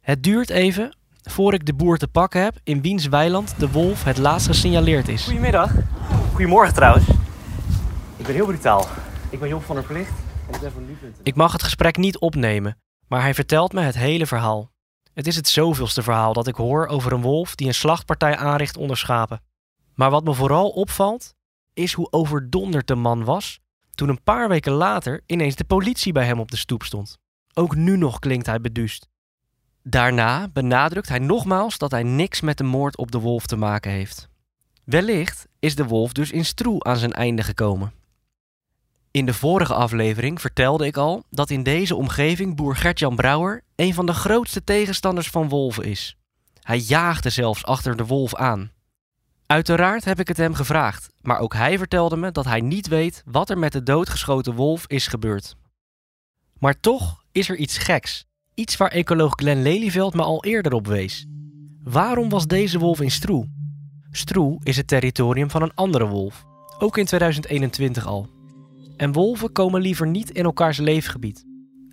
Het 0.00 0.23
duurt 0.23 0.50
even 0.50 0.97
voor 1.23 1.54
ik 1.54 1.66
de 1.66 1.75
boer 1.75 1.99
te 1.99 2.09
pakken 2.09 2.42
heb 2.42 2.54
in 2.62 2.83
wiens 2.83 3.06
weiland 3.06 3.54
de 3.59 3.71
wolf 3.71 4.04
het 4.04 4.18
laatst 4.18 4.47
gesignaleerd 4.47 5.09
is. 5.09 5.25
Goedemiddag. 5.25 5.71
Goedemorgen 6.30 6.75
trouwens. 6.75 7.09
Ik 8.16 8.26
ben 8.26 8.35
heel 8.35 8.47
brutaal. 8.47 8.87
Ik 9.30 9.40
ben 9.40 9.49
Job 9.49 9.62
van 9.62 9.76
der 9.76 9.85
Plicht 9.85 10.12
en 10.49 10.54
ik 10.54 10.61
ben 10.61 10.73
van. 10.73 10.87
Ik 11.23 11.35
mag 11.35 11.52
het 11.52 11.62
gesprek 11.62 11.97
niet 11.97 12.18
opnemen, 12.18 12.78
maar 13.09 13.21
hij 13.21 13.35
vertelt 13.35 13.73
me 13.73 13.80
het 13.80 13.94
hele 13.94 14.26
verhaal. 14.26 14.71
Het 15.14 15.26
is 15.26 15.37
het 15.37 15.49
zoveelste 15.49 16.02
verhaal 16.02 16.33
dat 16.33 16.47
ik 16.47 16.54
hoor 16.54 16.87
over 16.87 17.12
een 17.12 17.23
wolf 17.23 17.54
die 17.54 17.66
een 17.66 17.75
slachtpartij 17.75 18.37
aanricht 18.37 18.76
onder 18.76 18.97
schapen. 18.97 19.42
Maar 19.94 20.11
wat 20.11 20.25
me 20.25 20.35
vooral 20.35 20.68
opvalt, 20.68 21.35
is 21.75 21.93
hoe 21.93 22.12
overdonderd 22.12 22.87
de 22.87 22.95
man 22.95 23.25
was 23.25 23.61
toen 23.95 24.09
een 24.09 24.23
paar 24.23 24.49
weken 24.49 24.73
later 24.73 25.23
ineens 25.26 25.54
de 25.54 25.64
politie 25.64 26.12
bij 26.12 26.25
hem 26.25 26.40
op 26.40 26.50
de 26.50 26.57
stoep 26.57 26.83
stond. 26.83 27.19
Ook 27.54 27.76
nu 27.76 27.97
nog 27.97 28.19
klinkt 28.19 28.47
hij 28.47 28.61
beduust. 28.61 29.09
Daarna 29.83 30.49
benadrukt 30.49 31.09
hij 31.09 31.19
nogmaals 31.19 31.78
dat 31.78 31.90
hij 31.90 32.02
niks 32.02 32.40
met 32.40 32.59
de 32.59 32.64
moord 32.64 32.97
op 32.97 33.11
de 33.11 33.19
wolf 33.19 33.47
te 33.47 33.57
maken 33.57 33.90
heeft. 33.90 34.28
Wellicht 34.85 35.47
is 35.59 35.75
de 35.75 35.87
wolf 35.87 36.12
dus 36.12 36.31
in 36.31 36.45
Stroe 36.45 36.83
aan 36.85 36.97
zijn 36.97 37.12
einde 37.12 37.43
gekomen. 37.43 37.93
In 39.11 39.26
de 39.26 39.35
vorige 39.35 39.75
aflevering 39.75 40.40
vertelde 40.40 40.87
ik 40.87 40.97
al 40.97 41.25
dat 41.31 41.50
in 41.50 41.62
deze 41.62 41.95
omgeving 41.95 42.57
boer 42.57 42.76
Gertjan 42.76 43.16
Brouwer 43.16 43.62
een 43.76 43.95
van 43.95 44.07
de 44.07 44.12
grootste 44.12 44.64
tegenstanders 44.64 45.31
van 45.31 45.49
wolven 45.49 45.85
is. 45.85 46.16
Hij 46.61 46.78
jaagde 46.78 47.31
zelfs 47.31 47.64
achter 47.64 47.97
de 47.97 48.07
wolf 48.07 48.35
aan. 48.35 48.71
Uiteraard 49.54 50.04
heb 50.04 50.20
ik 50.20 50.28
het 50.28 50.37
hem 50.37 50.54
gevraagd, 50.54 51.11
maar 51.23 51.38
ook 51.38 51.54
hij 51.54 51.78
vertelde 51.78 52.16
me 52.16 52.32
dat 52.32 52.44
hij 52.44 52.61
niet 52.61 52.88
weet 52.88 53.23
wat 53.26 53.50
er 53.50 53.58
met 53.58 53.73
de 53.73 53.82
doodgeschoten 53.82 54.54
wolf 54.54 54.84
is 54.87 55.06
gebeurd. 55.06 55.56
Maar 56.58 56.80
toch 56.80 57.25
is 57.32 57.49
er 57.49 57.56
iets 57.56 57.78
geks, 57.78 58.26
iets 58.54 58.76
waar 58.76 58.90
ecoloog 58.90 59.32
Glenn 59.37 59.62
Lelyveld 59.62 60.14
me 60.14 60.23
al 60.23 60.44
eerder 60.44 60.73
op 60.73 60.87
wees. 60.87 61.26
Waarom 61.82 62.28
was 62.28 62.46
deze 62.46 62.78
wolf 62.78 63.00
in 63.00 63.11
Stroe? 63.11 63.49
Stroe 64.11 64.61
is 64.62 64.76
het 64.76 64.88
territorium 64.88 65.50
van 65.50 65.62
een 65.62 65.75
andere 65.75 66.06
wolf, 66.06 66.44
ook 66.78 66.99
in 66.99 67.04
2021 67.04 68.06
al. 68.06 68.28
En 68.96 69.12
wolven 69.12 69.52
komen 69.52 69.80
liever 69.80 70.06
niet 70.06 70.30
in 70.30 70.44
elkaars 70.44 70.78
leefgebied. 70.78 71.44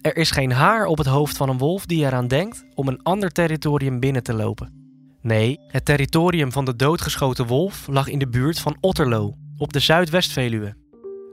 Er 0.01 0.17
is 0.17 0.31
geen 0.31 0.51
haar 0.51 0.85
op 0.85 0.97
het 0.97 1.07
hoofd 1.07 1.37
van 1.37 1.49
een 1.49 1.57
wolf 1.57 1.85
die 1.85 2.05
eraan 2.05 2.27
denkt 2.27 2.65
om 2.75 2.87
een 2.87 3.03
ander 3.03 3.31
territorium 3.31 3.99
binnen 3.99 4.23
te 4.23 4.33
lopen. 4.33 4.80
Nee, 5.21 5.59
het 5.67 5.85
territorium 5.85 6.51
van 6.51 6.65
de 6.65 6.75
doodgeschoten 6.75 7.47
wolf 7.47 7.87
lag 7.87 8.07
in 8.07 8.19
de 8.19 8.27
buurt 8.27 8.59
van 8.59 8.77
Otterlo, 8.79 9.33
op 9.57 9.73
de 9.73 9.79
Zuidwest-Veluwe. 9.79 10.75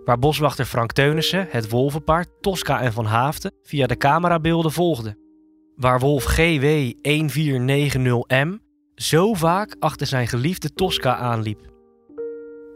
Waar 0.04 0.18
boswachter 0.18 0.64
Frank 0.64 0.92
Teunissen 0.92 1.46
het 1.50 1.70
wolvenpaar 1.70 2.26
Tosca 2.40 2.80
en 2.80 2.92
Van 2.92 3.04
Haafden 3.04 3.52
via 3.62 3.86
de 3.86 3.96
camerabeelden 3.96 4.72
volgde. 4.72 5.16
Waar 5.76 6.00
wolf 6.00 6.24
GW 6.24 6.92
1490M 7.08 8.48
zo 8.94 9.34
vaak 9.34 9.76
achter 9.78 10.06
zijn 10.06 10.28
geliefde 10.28 10.72
Tosca 10.72 11.16
aanliep. 11.16 11.60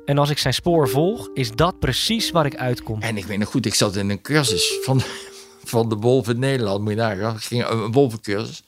En 0.04 0.19
als 0.19 0.31
ik 0.31 0.38
zijn 0.38 0.54
spoor 0.54 0.88
volg, 0.88 1.31
is 1.35 1.50
dat 1.50 1.78
precies 1.78 2.31
waar 2.31 2.47
ik 2.47 2.57
uitkom. 2.57 3.00
En 3.00 3.16
ik 3.16 3.25
weet 3.25 3.38
nog 3.38 3.49
goed, 3.49 3.66
ik 3.66 3.75
zat 3.75 3.97
in 3.97 4.11
een 4.11 4.21
cursus 4.21 4.78
van, 4.83 5.00
van 5.73 5.88
de 5.88 5.97
wolf 5.97 6.28
in 6.28 6.38
Nederland. 6.38 6.81
Moet 6.81 6.90
je 6.90 6.97
nagaan. 6.97 7.38
Ging 7.38 7.66
een 7.69 7.92
wolvencursus. 7.92 8.62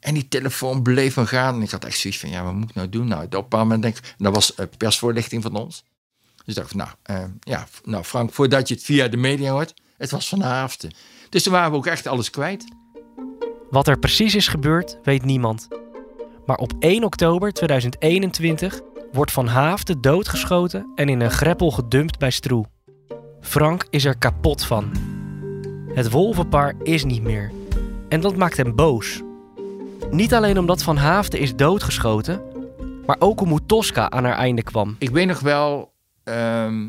En 0.00 0.14
die 0.14 0.28
telefoon 0.28 0.82
bleef 0.82 1.16
maar 1.16 1.26
gaan. 1.26 1.54
En 1.54 1.62
ik 1.62 1.70
had 1.70 1.84
echt 1.84 1.98
zoiets 1.98 2.20
van, 2.20 2.30
ja, 2.30 2.44
wat 2.44 2.54
moet 2.54 2.68
ik 2.68 2.74
nou 2.74 2.88
doen? 2.88 3.08
Nou, 3.08 3.24
op 3.24 3.32
een 3.32 3.40
bepaald 3.40 3.62
moment 3.62 3.82
denk 3.82 3.96
ik, 3.96 4.14
dat 4.18 4.34
was 4.34 4.54
eh, 4.54 4.66
persvoorlichting 4.76 5.42
van 5.42 5.56
ons. 5.56 5.84
Dus 6.44 6.56
ik 6.56 6.62
dacht, 6.62 6.74
nou, 6.74 6.88
eh, 7.02 7.24
ja, 7.40 7.66
nou 7.84 8.04
Frank, 8.04 8.32
voordat 8.32 8.68
je 8.68 8.74
het 8.74 8.84
via 8.84 9.08
de 9.08 9.16
media 9.16 9.50
hoort, 9.50 9.74
het 9.96 10.10
was 10.10 10.28
vanavond. 10.28 10.88
Dus 11.28 11.42
toen 11.42 11.52
waren 11.52 11.70
we 11.70 11.76
ook 11.76 11.86
echt 11.86 12.06
alles 12.06 12.30
kwijt. 12.30 12.64
Wat 13.70 13.88
er 13.88 13.98
precies 13.98 14.34
is 14.34 14.48
gebeurd, 14.48 14.98
weet 15.02 15.24
niemand. 15.24 15.68
Maar 16.46 16.56
op 16.56 16.72
1 16.78 17.04
oktober 17.04 17.52
2021 17.52 18.80
wordt 19.12 19.32
Van 19.32 19.46
Haafden 19.46 20.00
doodgeschoten 20.00 20.92
en 20.94 21.08
in 21.08 21.20
een 21.20 21.30
greppel 21.30 21.70
gedumpt 21.70 22.18
bij 22.18 22.30
Stroe. 22.30 22.64
Frank 23.40 23.86
is 23.90 24.04
er 24.04 24.18
kapot 24.18 24.64
van. 24.64 24.90
Het 25.94 26.10
wolvenpaar 26.10 26.74
is 26.82 27.04
niet 27.04 27.22
meer. 27.22 27.52
En 28.08 28.20
dat 28.20 28.36
maakt 28.36 28.56
hem 28.56 28.74
boos. 28.74 29.22
Niet 30.10 30.34
alleen 30.34 30.58
omdat 30.58 30.82
Van 30.82 30.96
Haafden 30.96 31.40
is 31.40 31.56
doodgeschoten, 31.56 32.42
maar 33.06 33.16
ook 33.18 33.40
om 33.40 33.48
hoe 33.48 33.66
Tosca 33.66 34.10
aan 34.10 34.24
haar 34.24 34.36
einde 34.36 34.62
kwam. 34.62 34.96
Ik 34.98 35.10
weet 35.10 35.26
nog 35.26 35.40
wel, 35.40 35.92
ehm, 36.24 36.88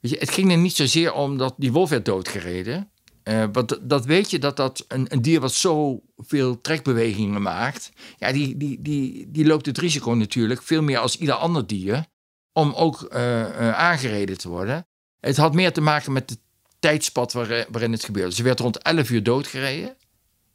het 0.00 0.30
ging 0.30 0.50
er 0.50 0.58
niet 0.58 0.76
zozeer 0.76 1.12
om 1.12 1.36
dat 1.36 1.54
die 1.56 1.72
wolf 1.72 1.90
werd 1.90 2.04
doodgereden. 2.04 2.90
Uh, 3.24 3.44
want 3.52 3.78
dat 3.82 4.04
weet 4.04 4.30
je 4.30 4.38
dat 4.38 4.56
dat 4.56 4.84
een, 4.88 5.06
een 5.08 5.22
dier 5.22 5.40
wat 5.40 5.52
zoveel 5.52 6.60
trekbewegingen 6.60 7.42
maakt, 7.42 7.90
ja, 8.18 8.32
die, 8.32 8.56
die, 8.56 8.82
die, 8.82 9.30
die 9.30 9.46
loopt 9.46 9.66
het 9.66 9.78
risico 9.78 10.10
natuurlijk 10.10 10.62
veel 10.62 10.82
meer 10.82 10.98
als 10.98 11.16
ieder 11.16 11.34
ander 11.34 11.66
dier 11.66 12.06
om 12.52 12.72
ook 12.72 13.08
uh, 13.12 13.40
uh, 13.40 13.72
aangereden 13.72 14.38
te 14.38 14.48
worden. 14.48 14.86
Het 15.20 15.36
had 15.36 15.54
meer 15.54 15.72
te 15.72 15.80
maken 15.80 16.12
met 16.12 16.30
het 16.30 16.38
tijdspad 16.78 17.32
waar, 17.32 17.66
waarin 17.70 17.92
het 17.92 18.04
gebeurde. 18.04 18.34
Ze 18.34 18.42
werd 18.42 18.60
rond 18.60 18.78
11 18.78 19.10
uur 19.10 19.22
doodgereden 19.22 19.96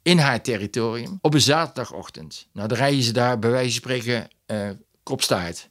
in 0.03 0.17
haar 0.17 0.41
territorium 0.41 1.17
op 1.21 1.33
een 1.33 1.41
zaterdagochtend. 1.41 2.47
Nou, 2.53 2.67
dan 2.67 2.77
rijden 2.77 3.03
ze 3.03 3.13
daar 3.13 3.39
bij 3.39 3.49
wijze 3.49 3.81
van 3.81 3.91
spreken 3.91 4.29
kopstaart. 5.03 5.67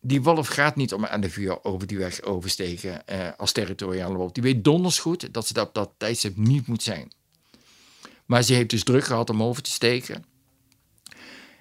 Die 0.00 0.22
wolf 0.22 0.48
gaat 0.48 0.76
niet 0.76 0.92
om 0.92 1.04
11 1.04 1.36
uur 1.36 1.64
over 1.64 1.86
die 1.86 1.98
weg 1.98 2.22
oversteken 2.22 3.06
eh, 3.06 3.28
als 3.36 3.52
territoriale 3.52 4.14
wolf. 4.14 4.32
Die 4.32 4.42
weet 4.42 4.64
donders 4.64 4.98
goed 4.98 5.34
dat 5.34 5.46
ze 5.46 5.52
dat 5.52 5.68
op 5.68 5.74
dat 5.74 5.90
tijdstip 5.96 6.36
niet 6.36 6.66
moet 6.66 6.82
zijn. 6.82 7.12
Maar 8.26 8.42
ze 8.42 8.54
heeft 8.54 8.70
dus 8.70 8.84
druk 8.84 9.04
gehad 9.04 9.30
om 9.30 9.42
over 9.42 9.62
te 9.62 9.70
steken. 9.70 10.24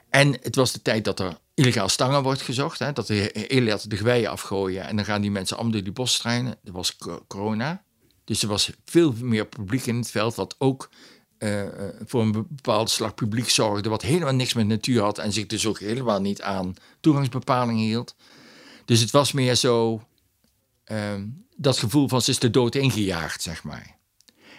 En 0.10 0.38
het 0.42 0.56
was 0.56 0.72
de 0.72 0.82
tijd 0.82 1.06
dat 1.06 1.20
er 1.20 1.38
illegaal 1.54 1.90
stangen 1.90 2.24
wordt 2.24 2.42
gezocht. 2.42 2.80
Hè, 2.80 2.94
dat 2.94 3.08
de 3.08 3.46
hele 3.48 3.80
de 3.88 3.98
geweien 3.98 4.30
afgooien. 4.30 4.84
En 4.84 4.96
dan 4.96 5.06
gaan 5.06 5.22
die 5.22 5.32
mensen 5.32 5.56
allemaal 5.56 5.74
door 5.74 5.84
die 5.84 5.94
bos 5.94 6.18
trainen. 6.18 6.58
Dat 6.64 6.74
was 6.74 6.98
corona. 7.28 7.84
Dus 8.24 8.42
er 8.42 8.48
was 8.48 8.72
veel 8.86 9.14
meer 9.22 9.46
publiek 9.46 9.86
in 9.86 9.96
het 9.96 10.12
veld. 10.12 10.36
Wat 10.36 10.56
ook 10.58 10.90
uh, 11.40 11.64
voor 12.06 12.22
een 12.22 12.32
bepaald 12.32 12.90
slag 12.90 13.14
publiek 13.14 13.50
zorgde. 13.50 13.90
Wat 13.90 14.02
helemaal 14.02 14.34
niks 14.34 14.54
met 14.54 14.68
natuur 14.68 15.02
had. 15.02 15.18
En 15.18 15.34
zich 15.34 15.46
dus 15.46 15.66
ook 15.66 15.80
helemaal 15.80 16.22
niet 16.22 16.42
aan 16.42 16.74
toegangsbepalingen 17.00 17.86
hield. 17.86 18.16
Dus 18.86 19.00
het 19.00 19.12
was 19.12 19.32
meer 19.32 19.56
zo 19.56 20.02
um, 20.92 21.46
dat 21.56 21.78
gevoel 21.78 22.08
van 22.08 22.22
ze 22.22 22.32
is 22.32 22.40
de 22.40 22.50
dood 22.50 22.76
ingejaagd, 22.76 23.42
zeg 23.42 23.64
maar. 23.64 23.96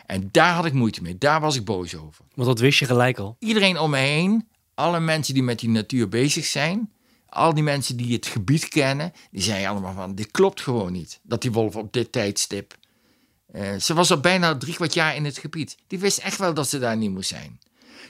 En 0.07 0.29
daar 0.31 0.55
had 0.55 0.65
ik 0.65 0.73
moeite 0.73 1.03
mee. 1.03 1.19
Daar 1.19 1.41
was 1.41 1.57
ik 1.57 1.65
boos 1.65 1.97
over. 1.97 2.25
Want 2.35 2.49
dat 2.49 2.59
wist 2.59 2.79
je 2.79 2.87
gelijk 2.87 3.19
al. 3.19 3.37
Iedereen 3.39 3.79
om 3.79 3.91
me 3.91 3.99
heen, 3.99 4.49
alle 4.75 5.01
mensen 5.01 5.35
die 5.35 5.43
met 5.43 5.59
die 5.59 5.69
natuur 5.69 6.09
bezig 6.09 6.45
zijn, 6.45 6.93
al 7.29 7.55
die 7.55 7.63
mensen 7.63 7.97
die 7.97 8.13
het 8.13 8.27
gebied 8.27 8.69
kennen, 8.69 9.13
die 9.31 9.43
zeiden 9.43 9.69
allemaal 9.69 9.95
van, 9.95 10.15
dit 10.15 10.31
klopt 10.31 10.61
gewoon 10.61 10.93
niet. 10.93 11.21
Dat 11.23 11.43
die 11.43 11.53
wolf 11.53 11.77
op 11.77 11.93
dit 11.93 12.13
tijdstip. 12.13 12.77
Uh, 13.55 13.77
ze 13.81 13.95
was 13.95 14.11
al 14.11 14.21
bijna 14.21 14.57
drie 14.57 14.75
kwart 14.75 14.95
jaar 14.95 15.17
in 15.17 15.25
het 15.25 15.39
gebied. 15.39 15.77
Die 15.87 15.99
wist 15.99 16.19
echt 16.19 16.39
wel 16.39 16.55
dat 16.55 16.69
ze 16.69 16.79
daar 16.79 16.97
niet 16.97 17.11
moest 17.11 17.29
zijn. 17.29 17.61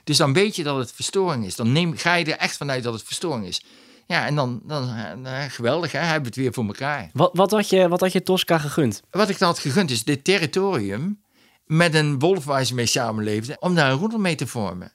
Dus 0.04 0.16
dan 0.16 0.32
weet 0.32 0.56
je 0.56 0.62
dat 0.62 0.76
het 0.76 0.92
verstoring 0.92 1.44
is. 1.44 1.56
Dan 1.56 1.72
neem, 1.72 1.96
ga 1.96 2.14
je 2.14 2.24
er 2.24 2.38
echt 2.38 2.56
vanuit 2.56 2.82
dat 2.82 2.92
het 2.92 3.02
verstoring 3.02 3.46
is. 3.46 3.62
Ja, 4.06 4.26
en 4.26 4.34
dan, 4.34 4.60
dan 4.64 4.96
uh, 5.26 5.42
geweldig, 5.48 5.92
hè? 5.92 5.98
hebben 5.98 6.20
we 6.20 6.26
het 6.26 6.36
weer 6.36 6.52
voor 6.52 6.66
elkaar. 6.66 7.10
Wat, 7.12 7.30
wat, 7.32 7.50
had 7.50 7.68
je, 7.68 7.88
wat 7.88 8.00
had 8.00 8.12
je 8.12 8.22
Tosca 8.22 8.58
gegund? 8.58 9.02
Wat 9.10 9.28
ik 9.28 9.38
dan 9.38 9.48
had 9.48 9.58
gegund 9.58 9.90
is 9.90 10.04
dit 10.04 10.24
territorium 10.24 11.22
met 11.64 11.94
een 11.94 12.18
wolf 12.18 12.44
waar 12.44 12.64
ze 12.64 12.74
mee 12.74 12.86
samenleefden, 12.86 13.62
om 13.62 13.74
daar 13.74 13.90
een 13.90 13.98
roedel 13.98 14.18
mee 14.18 14.34
te 14.34 14.46
vormen. 14.46 14.92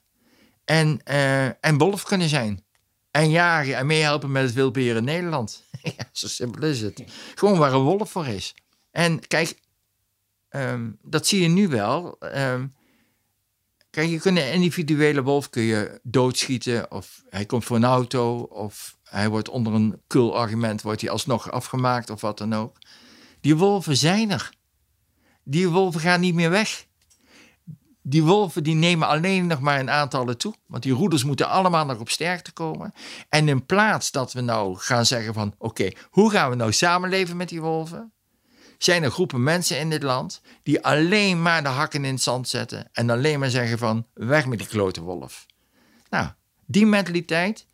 En, 0.65 0.99
uh, 1.09 1.45
en 1.45 1.77
wolf 1.77 2.03
kunnen 2.03 2.29
zijn. 2.29 2.63
En 3.11 3.29
jagen 3.29 3.75
en 3.75 3.85
meehelpen 3.85 4.31
met 4.31 4.43
het 4.43 4.53
wildbeer 4.53 4.95
in 4.95 5.03
Nederland. 5.03 5.63
ja, 5.97 6.09
zo 6.11 6.27
simpel 6.27 6.63
is 6.63 6.81
het. 6.81 7.03
Gewoon 7.35 7.57
waar 7.57 7.73
een 7.73 7.81
wolf 7.81 8.11
voor 8.11 8.27
is. 8.27 8.55
En 8.91 9.27
kijk, 9.27 9.59
um, 10.55 10.97
dat 11.01 11.27
zie 11.27 11.41
je 11.41 11.47
nu 11.47 11.67
wel. 11.67 12.17
Um, 12.35 12.73
kijk, 13.89 14.09
je 14.09 14.19
kunt 14.19 14.37
een 14.37 14.51
individuele 14.51 15.23
wolf 15.23 15.49
kun 15.49 15.61
je 15.61 15.99
doodschieten, 16.03 16.91
of 16.91 17.23
hij 17.29 17.45
komt 17.45 17.63
voor 17.63 17.75
een 17.75 17.83
auto, 17.83 18.39
of 18.39 18.97
hij 19.03 19.29
wordt 19.29 19.49
onder 19.49 19.73
een 19.73 20.01
kul 20.07 20.37
argument 20.37 20.81
wordt 20.81 21.01
hij 21.01 21.09
alsnog 21.09 21.51
afgemaakt 21.51 22.09
of 22.09 22.21
wat 22.21 22.37
dan 22.37 22.53
ook. 22.53 22.77
Die 23.41 23.55
wolven 23.55 23.97
zijn 23.97 24.31
er. 24.31 24.51
Die 25.43 25.69
wolven 25.69 26.01
gaan 26.01 26.19
niet 26.19 26.33
meer 26.33 26.49
weg. 26.49 26.85
Die 28.01 28.23
wolven 28.23 28.63
die 28.63 28.75
nemen 28.75 29.07
alleen 29.07 29.47
nog 29.47 29.59
maar 29.59 29.79
een 29.79 29.89
aantallen 29.89 30.37
toe. 30.37 30.55
Want 30.67 30.83
die 30.83 30.93
roeders 30.93 31.23
moeten 31.23 31.49
allemaal 31.49 31.85
nog 31.85 31.99
op 31.99 32.09
sterkte 32.09 32.51
komen. 32.51 32.93
En 33.29 33.47
in 33.47 33.65
plaats 33.65 34.11
dat 34.11 34.33
we 34.33 34.41
nou 34.41 34.77
gaan 34.77 35.05
zeggen 35.05 35.33
van... 35.33 35.55
oké, 35.57 35.89
hoe 36.09 36.31
gaan 36.31 36.49
we 36.49 36.55
nou 36.55 36.71
samenleven 36.71 37.37
met 37.37 37.49
die 37.49 37.61
wolven? 37.61 38.13
Zijn 38.83 39.03
er 39.03 39.11
groepen 39.11 39.43
mensen 39.43 39.79
in 39.79 39.89
dit 39.89 40.03
land... 40.03 40.41
die 40.63 40.83
alleen 40.83 41.41
maar 41.41 41.63
de 41.63 41.69
hakken 41.69 42.05
in 42.05 42.13
het 42.13 42.21
zand 42.21 42.47
zetten... 42.47 42.89
en 42.91 43.09
alleen 43.09 43.39
maar 43.39 43.49
zeggen 43.49 43.77
van 43.77 44.05
weg 44.13 44.45
met 44.45 44.57
die 44.57 44.67
klote 44.67 45.01
wolf. 45.01 45.45
Nou, 46.09 46.29
die 46.65 46.85
mentaliteit 46.85 47.67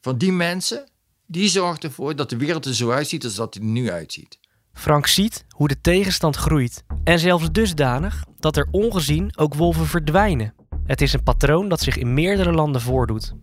van 0.00 0.18
die 0.18 0.32
mensen, 0.32 0.88
die 1.26 1.48
zorgt 1.48 1.84
ervoor 1.84 2.16
dat 2.16 2.30
de 2.30 2.36
wereld 2.36 2.64
er 2.64 2.74
zo 2.74 2.90
uitziet 2.90 3.24
als 3.24 3.34
dat 3.34 3.52
die 3.52 3.62
er 3.62 3.68
nu 3.68 3.90
uitziet. 3.90 4.38
Frank 4.72 5.06
ziet 5.06 5.44
hoe 5.48 5.68
de 5.68 5.80
tegenstand 5.80 6.36
groeit. 6.36 6.84
En 7.04 7.18
zelfs 7.18 7.52
dusdanig 7.52 8.24
dat 8.38 8.56
er 8.56 8.68
ongezien 8.70 9.38
ook 9.38 9.54
wolven 9.54 9.86
verdwijnen. 9.86 10.54
Het 10.84 11.00
is 11.00 11.12
een 11.12 11.22
patroon 11.22 11.68
dat 11.68 11.80
zich 11.80 11.96
in 11.96 12.14
meerdere 12.14 12.52
landen 12.52 12.80
voordoet. 12.80 13.34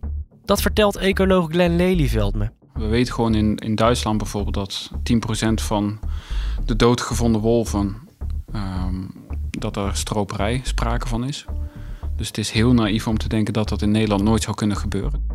Dat 0.44 0.62
vertelt 0.62 0.96
ecoloog 0.96 1.50
Glenn 1.50 1.76
Lelyveld 1.76 2.34
me. 2.34 2.61
We 2.74 2.86
weten 2.86 3.14
gewoon 3.14 3.34
in, 3.34 3.56
in 3.56 3.74
Duitsland 3.74 4.18
bijvoorbeeld 4.18 4.54
dat 4.54 4.90
10% 5.50 5.54
van 5.54 5.98
de 6.64 6.76
doodgevonden 6.76 7.40
wolven, 7.40 7.96
ehm, 8.52 8.94
dat 9.50 9.76
er 9.76 9.96
stroperij 9.96 10.60
sprake 10.64 11.08
van 11.08 11.24
is. 11.24 11.46
Dus 12.16 12.26
het 12.26 12.38
is 12.38 12.50
heel 12.50 12.72
naïef 12.72 13.06
om 13.08 13.18
te 13.18 13.28
denken 13.28 13.52
dat 13.52 13.68
dat 13.68 13.82
in 13.82 13.90
Nederland 13.90 14.22
nooit 14.22 14.42
zou 14.42 14.56
kunnen 14.56 14.76
gebeuren. 14.76 15.26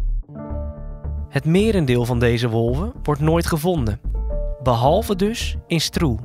Het 1.30 1.46
merendeel 1.46 2.06
van 2.06 2.20
deze 2.20 2.50
wolven 2.50 2.94
wordt 3.04 3.22
nooit 3.22 3.46
gevonden, 3.46 4.00
behalve 4.64 5.16
dus 5.16 5.58
in 5.68 5.82
Stroe. 5.82 6.20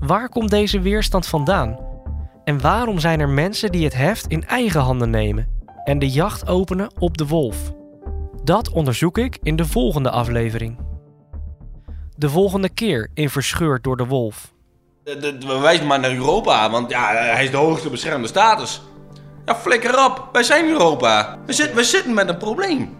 Waar 0.00 0.28
komt 0.28 0.50
deze 0.50 0.80
weerstand 0.80 1.26
vandaan? 1.26 1.78
En 2.44 2.60
waarom 2.60 2.98
zijn 2.98 3.20
er 3.20 3.28
mensen 3.28 3.72
die 3.72 3.84
het 3.84 3.94
heft 3.94 4.26
in 4.26 4.44
eigen 4.44 4.80
handen 4.80 5.10
nemen 5.10 5.48
en 5.84 5.98
de 5.98 6.10
jacht 6.10 6.48
openen 6.48 6.90
op 6.98 7.18
de 7.18 7.26
wolf? 7.26 7.72
Dat 8.46 8.70
onderzoek 8.70 9.18
ik 9.18 9.38
in 9.42 9.56
de 9.56 9.64
volgende 9.64 10.10
aflevering. 10.10 10.78
De 12.16 12.30
volgende 12.30 12.68
keer 12.68 13.10
in 13.14 13.30
Verscheurd 13.30 13.84
door 13.84 13.96
de 13.96 14.06
Wolf. 14.06 14.52
We 15.04 15.58
wijzen 15.60 15.86
maar 15.86 16.00
naar 16.00 16.12
Europa, 16.12 16.70
want 16.70 16.90
ja, 16.90 17.14
hij 17.14 17.44
is 17.44 17.50
de 17.50 17.56
hoogste 17.56 17.90
beschermde 17.90 18.28
status. 18.28 18.82
Ja, 19.44 19.54
flikker 19.54 20.04
op. 20.04 20.28
Wij 20.32 20.42
zijn 20.42 20.68
Europa. 20.68 21.38
We, 21.46 21.52
zit, 21.52 21.74
we 21.74 21.84
zitten 21.84 22.14
met 22.14 22.28
een 22.28 22.36
probleem. 22.36 22.96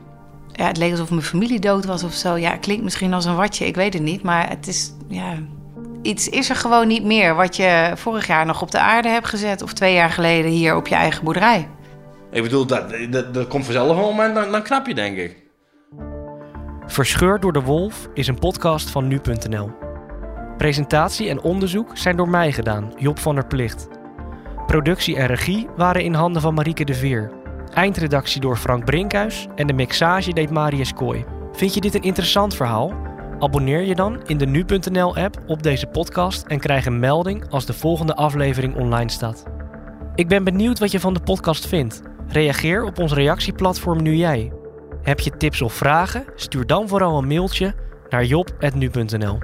Ja, 0.52 0.66
het 0.66 0.76
leek 0.76 0.90
alsof 0.90 1.10
mijn 1.10 1.22
familie 1.22 1.60
dood 1.60 1.84
was 1.84 2.02
of 2.02 2.12
zo. 2.12 2.36
Ja, 2.36 2.56
klinkt 2.56 2.84
misschien 2.84 3.14
als 3.14 3.24
een 3.24 3.36
watje, 3.36 3.66
ik 3.66 3.74
weet 3.74 3.94
het 3.94 4.02
niet. 4.02 4.22
Maar 4.22 4.48
het 4.48 4.66
is, 4.66 4.92
ja... 5.08 5.34
Iets 6.02 6.28
is 6.28 6.50
er 6.50 6.56
gewoon 6.56 6.88
niet 6.88 7.04
meer 7.04 7.34
wat 7.34 7.56
je 7.56 7.92
vorig 7.94 8.26
jaar 8.26 8.46
nog 8.46 8.62
op 8.62 8.70
de 8.70 8.78
aarde 8.80 9.08
hebt 9.08 9.26
gezet... 9.26 9.62
of 9.62 9.72
twee 9.72 9.94
jaar 9.94 10.10
geleden 10.10 10.50
hier 10.50 10.76
op 10.76 10.86
je 10.86 10.94
eigen 10.94 11.24
boerderij. 11.24 11.68
Ik 12.30 12.42
bedoel, 12.42 12.66
dat, 12.66 12.94
dat, 13.10 13.34
dat 13.34 13.46
komt 13.46 13.64
vanzelf 13.64 13.96
een 13.96 14.02
moment, 14.02 14.34
dan, 14.34 14.50
dan 14.50 14.62
knap 14.62 14.86
je, 14.86 14.94
denk 14.94 15.16
ik. 15.16 15.44
Verscheurd 16.86 17.42
door 17.42 17.52
de 17.52 17.62
Wolf 17.62 18.08
is 18.14 18.26
een 18.26 18.38
podcast 18.38 18.90
van 18.90 19.06
nu.nl. 19.08 19.70
Presentatie 20.56 21.28
en 21.28 21.40
onderzoek 21.40 21.96
zijn 21.96 22.16
door 22.16 22.28
mij 22.28 22.52
gedaan, 22.52 22.92
Job 22.96 23.18
van 23.18 23.34
der 23.34 23.46
Plicht. 23.46 23.88
Productie 24.66 25.16
en 25.16 25.26
regie 25.26 25.68
waren 25.76 26.02
in 26.02 26.14
handen 26.14 26.42
van 26.42 26.54
Marieke 26.54 26.84
de 26.84 26.94
Veer. 26.94 27.32
Eindredactie 27.74 28.40
door 28.40 28.56
Frank 28.56 28.84
Brinkhuis 28.84 29.46
en 29.54 29.66
de 29.66 29.72
mixage 29.72 30.32
deed 30.32 30.50
Marius 30.50 30.92
Kooi. 30.92 31.24
Vind 31.52 31.74
je 31.74 31.80
dit 31.80 31.94
een 31.94 32.02
interessant 32.02 32.54
verhaal? 32.54 32.92
Abonneer 33.38 33.82
je 33.82 33.94
dan 33.94 34.22
in 34.26 34.38
de 34.38 34.46
nu.nl-app 34.46 35.42
op 35.46 35.62
deze 35.62 35.86
podcast 35.86 36.46
en 36.46 36.58
krijg 36.58 36.86
een 36.86 36.98
melding 36.98 37.50
als 37.50 37.66
de 37.66 37.72
volgende 37.72 38.14
aflevering 38.14 38.76
online 38.76 39.10
staat. 39.10 39.44
Ik 40.14 40.28
ben 40.28 40.44
benieuwd 40.44 40.78
wat 40.78 40.90
je 40.90 41.00
van 41.00 41.14
de 41.14 41.20
podcast 41.20 41.66
vindt. 41.66 42.02
Reageer 42.28 42.84
op 42.84 42.98
ons 42.98 43.12
reactieplatform 43.12 44.02
Nu 44.02 44.14
Jij. 44.14 44.52
Heb 45.02 45.20
je 45.20 45.36
tips 45.36 45.62
of 45.62 45.72
vragen? 45.72 46.24
Stuur 46.34 46.66
dan 46.66 46.88
vooral 46.88 47.18
een 47.18 47.26
mailtje 47.26 47.74
naar 48.08 48.24
job.nu.nl. 48.24 49.38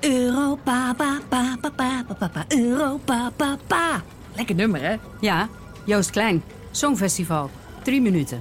Europa, 0.00 0.94
pa, 0.94 1.20
pa, 1.28 1.56
pa, 1.60 1.70
pa, 1.76 2.04
pa, 2.18 2.28
pa, 2.28 2.44
Europa, 2.48 3.30
pa, 3.36 3.56
pa. 3.66 4.02
Lekker 4.36 4.54
nummer, 4.54 4.80
hè? 4.82 4.96
Ja, 5.20 5.48
Joost 5.84 6.10
Klein. 6.10 6.42
Songfestival. 6.70 7.50
3 7.82 8.00
minuten. 8.00 8.40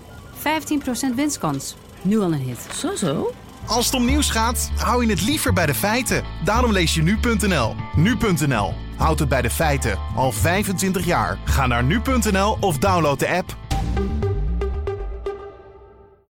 15% 1.12 1.16
winstkans. 1.16 1.76
Nu 2.02 2.20
al 2.20 2.34
een 2.34 2.40
hit. 2.40 2.68
Zo, 2.72 2.96
zo. 2.96 3.32
Als 3.66 3.86
het 3.86 3.96
om 3.96 4.06
nieuws 4.06 4.30
gaat, 4.30 4.72
hou 4.76 5.06
je 5.06 5.10
het 5.12 5.22
liever 5.22 5.54
bij 5.54 5.66
de 5.66 5.74
feiten. 5.74 6.24
Daarom 6.44 6.72
lees 6.72 6.96
je 6.96 7.04
nu.nl. 7.04 7.76
Nu.nl. 7.96 8.74
Houd 8.96 9.20
het 9.20 9.30
bij 9.30 9.42
de 9.42 9.50
feiten. 9.50 10.00
Al 10.16 10.32
25 10.32 11.06
jaar. 11.06 11.38
Ga 11.44 11.68
naar 11.68 11.84
nu.nl 11.84 12.58
of 12.60 12.78
download 12.78 13.20
de 13.20 13.30
app. 13.30 13.63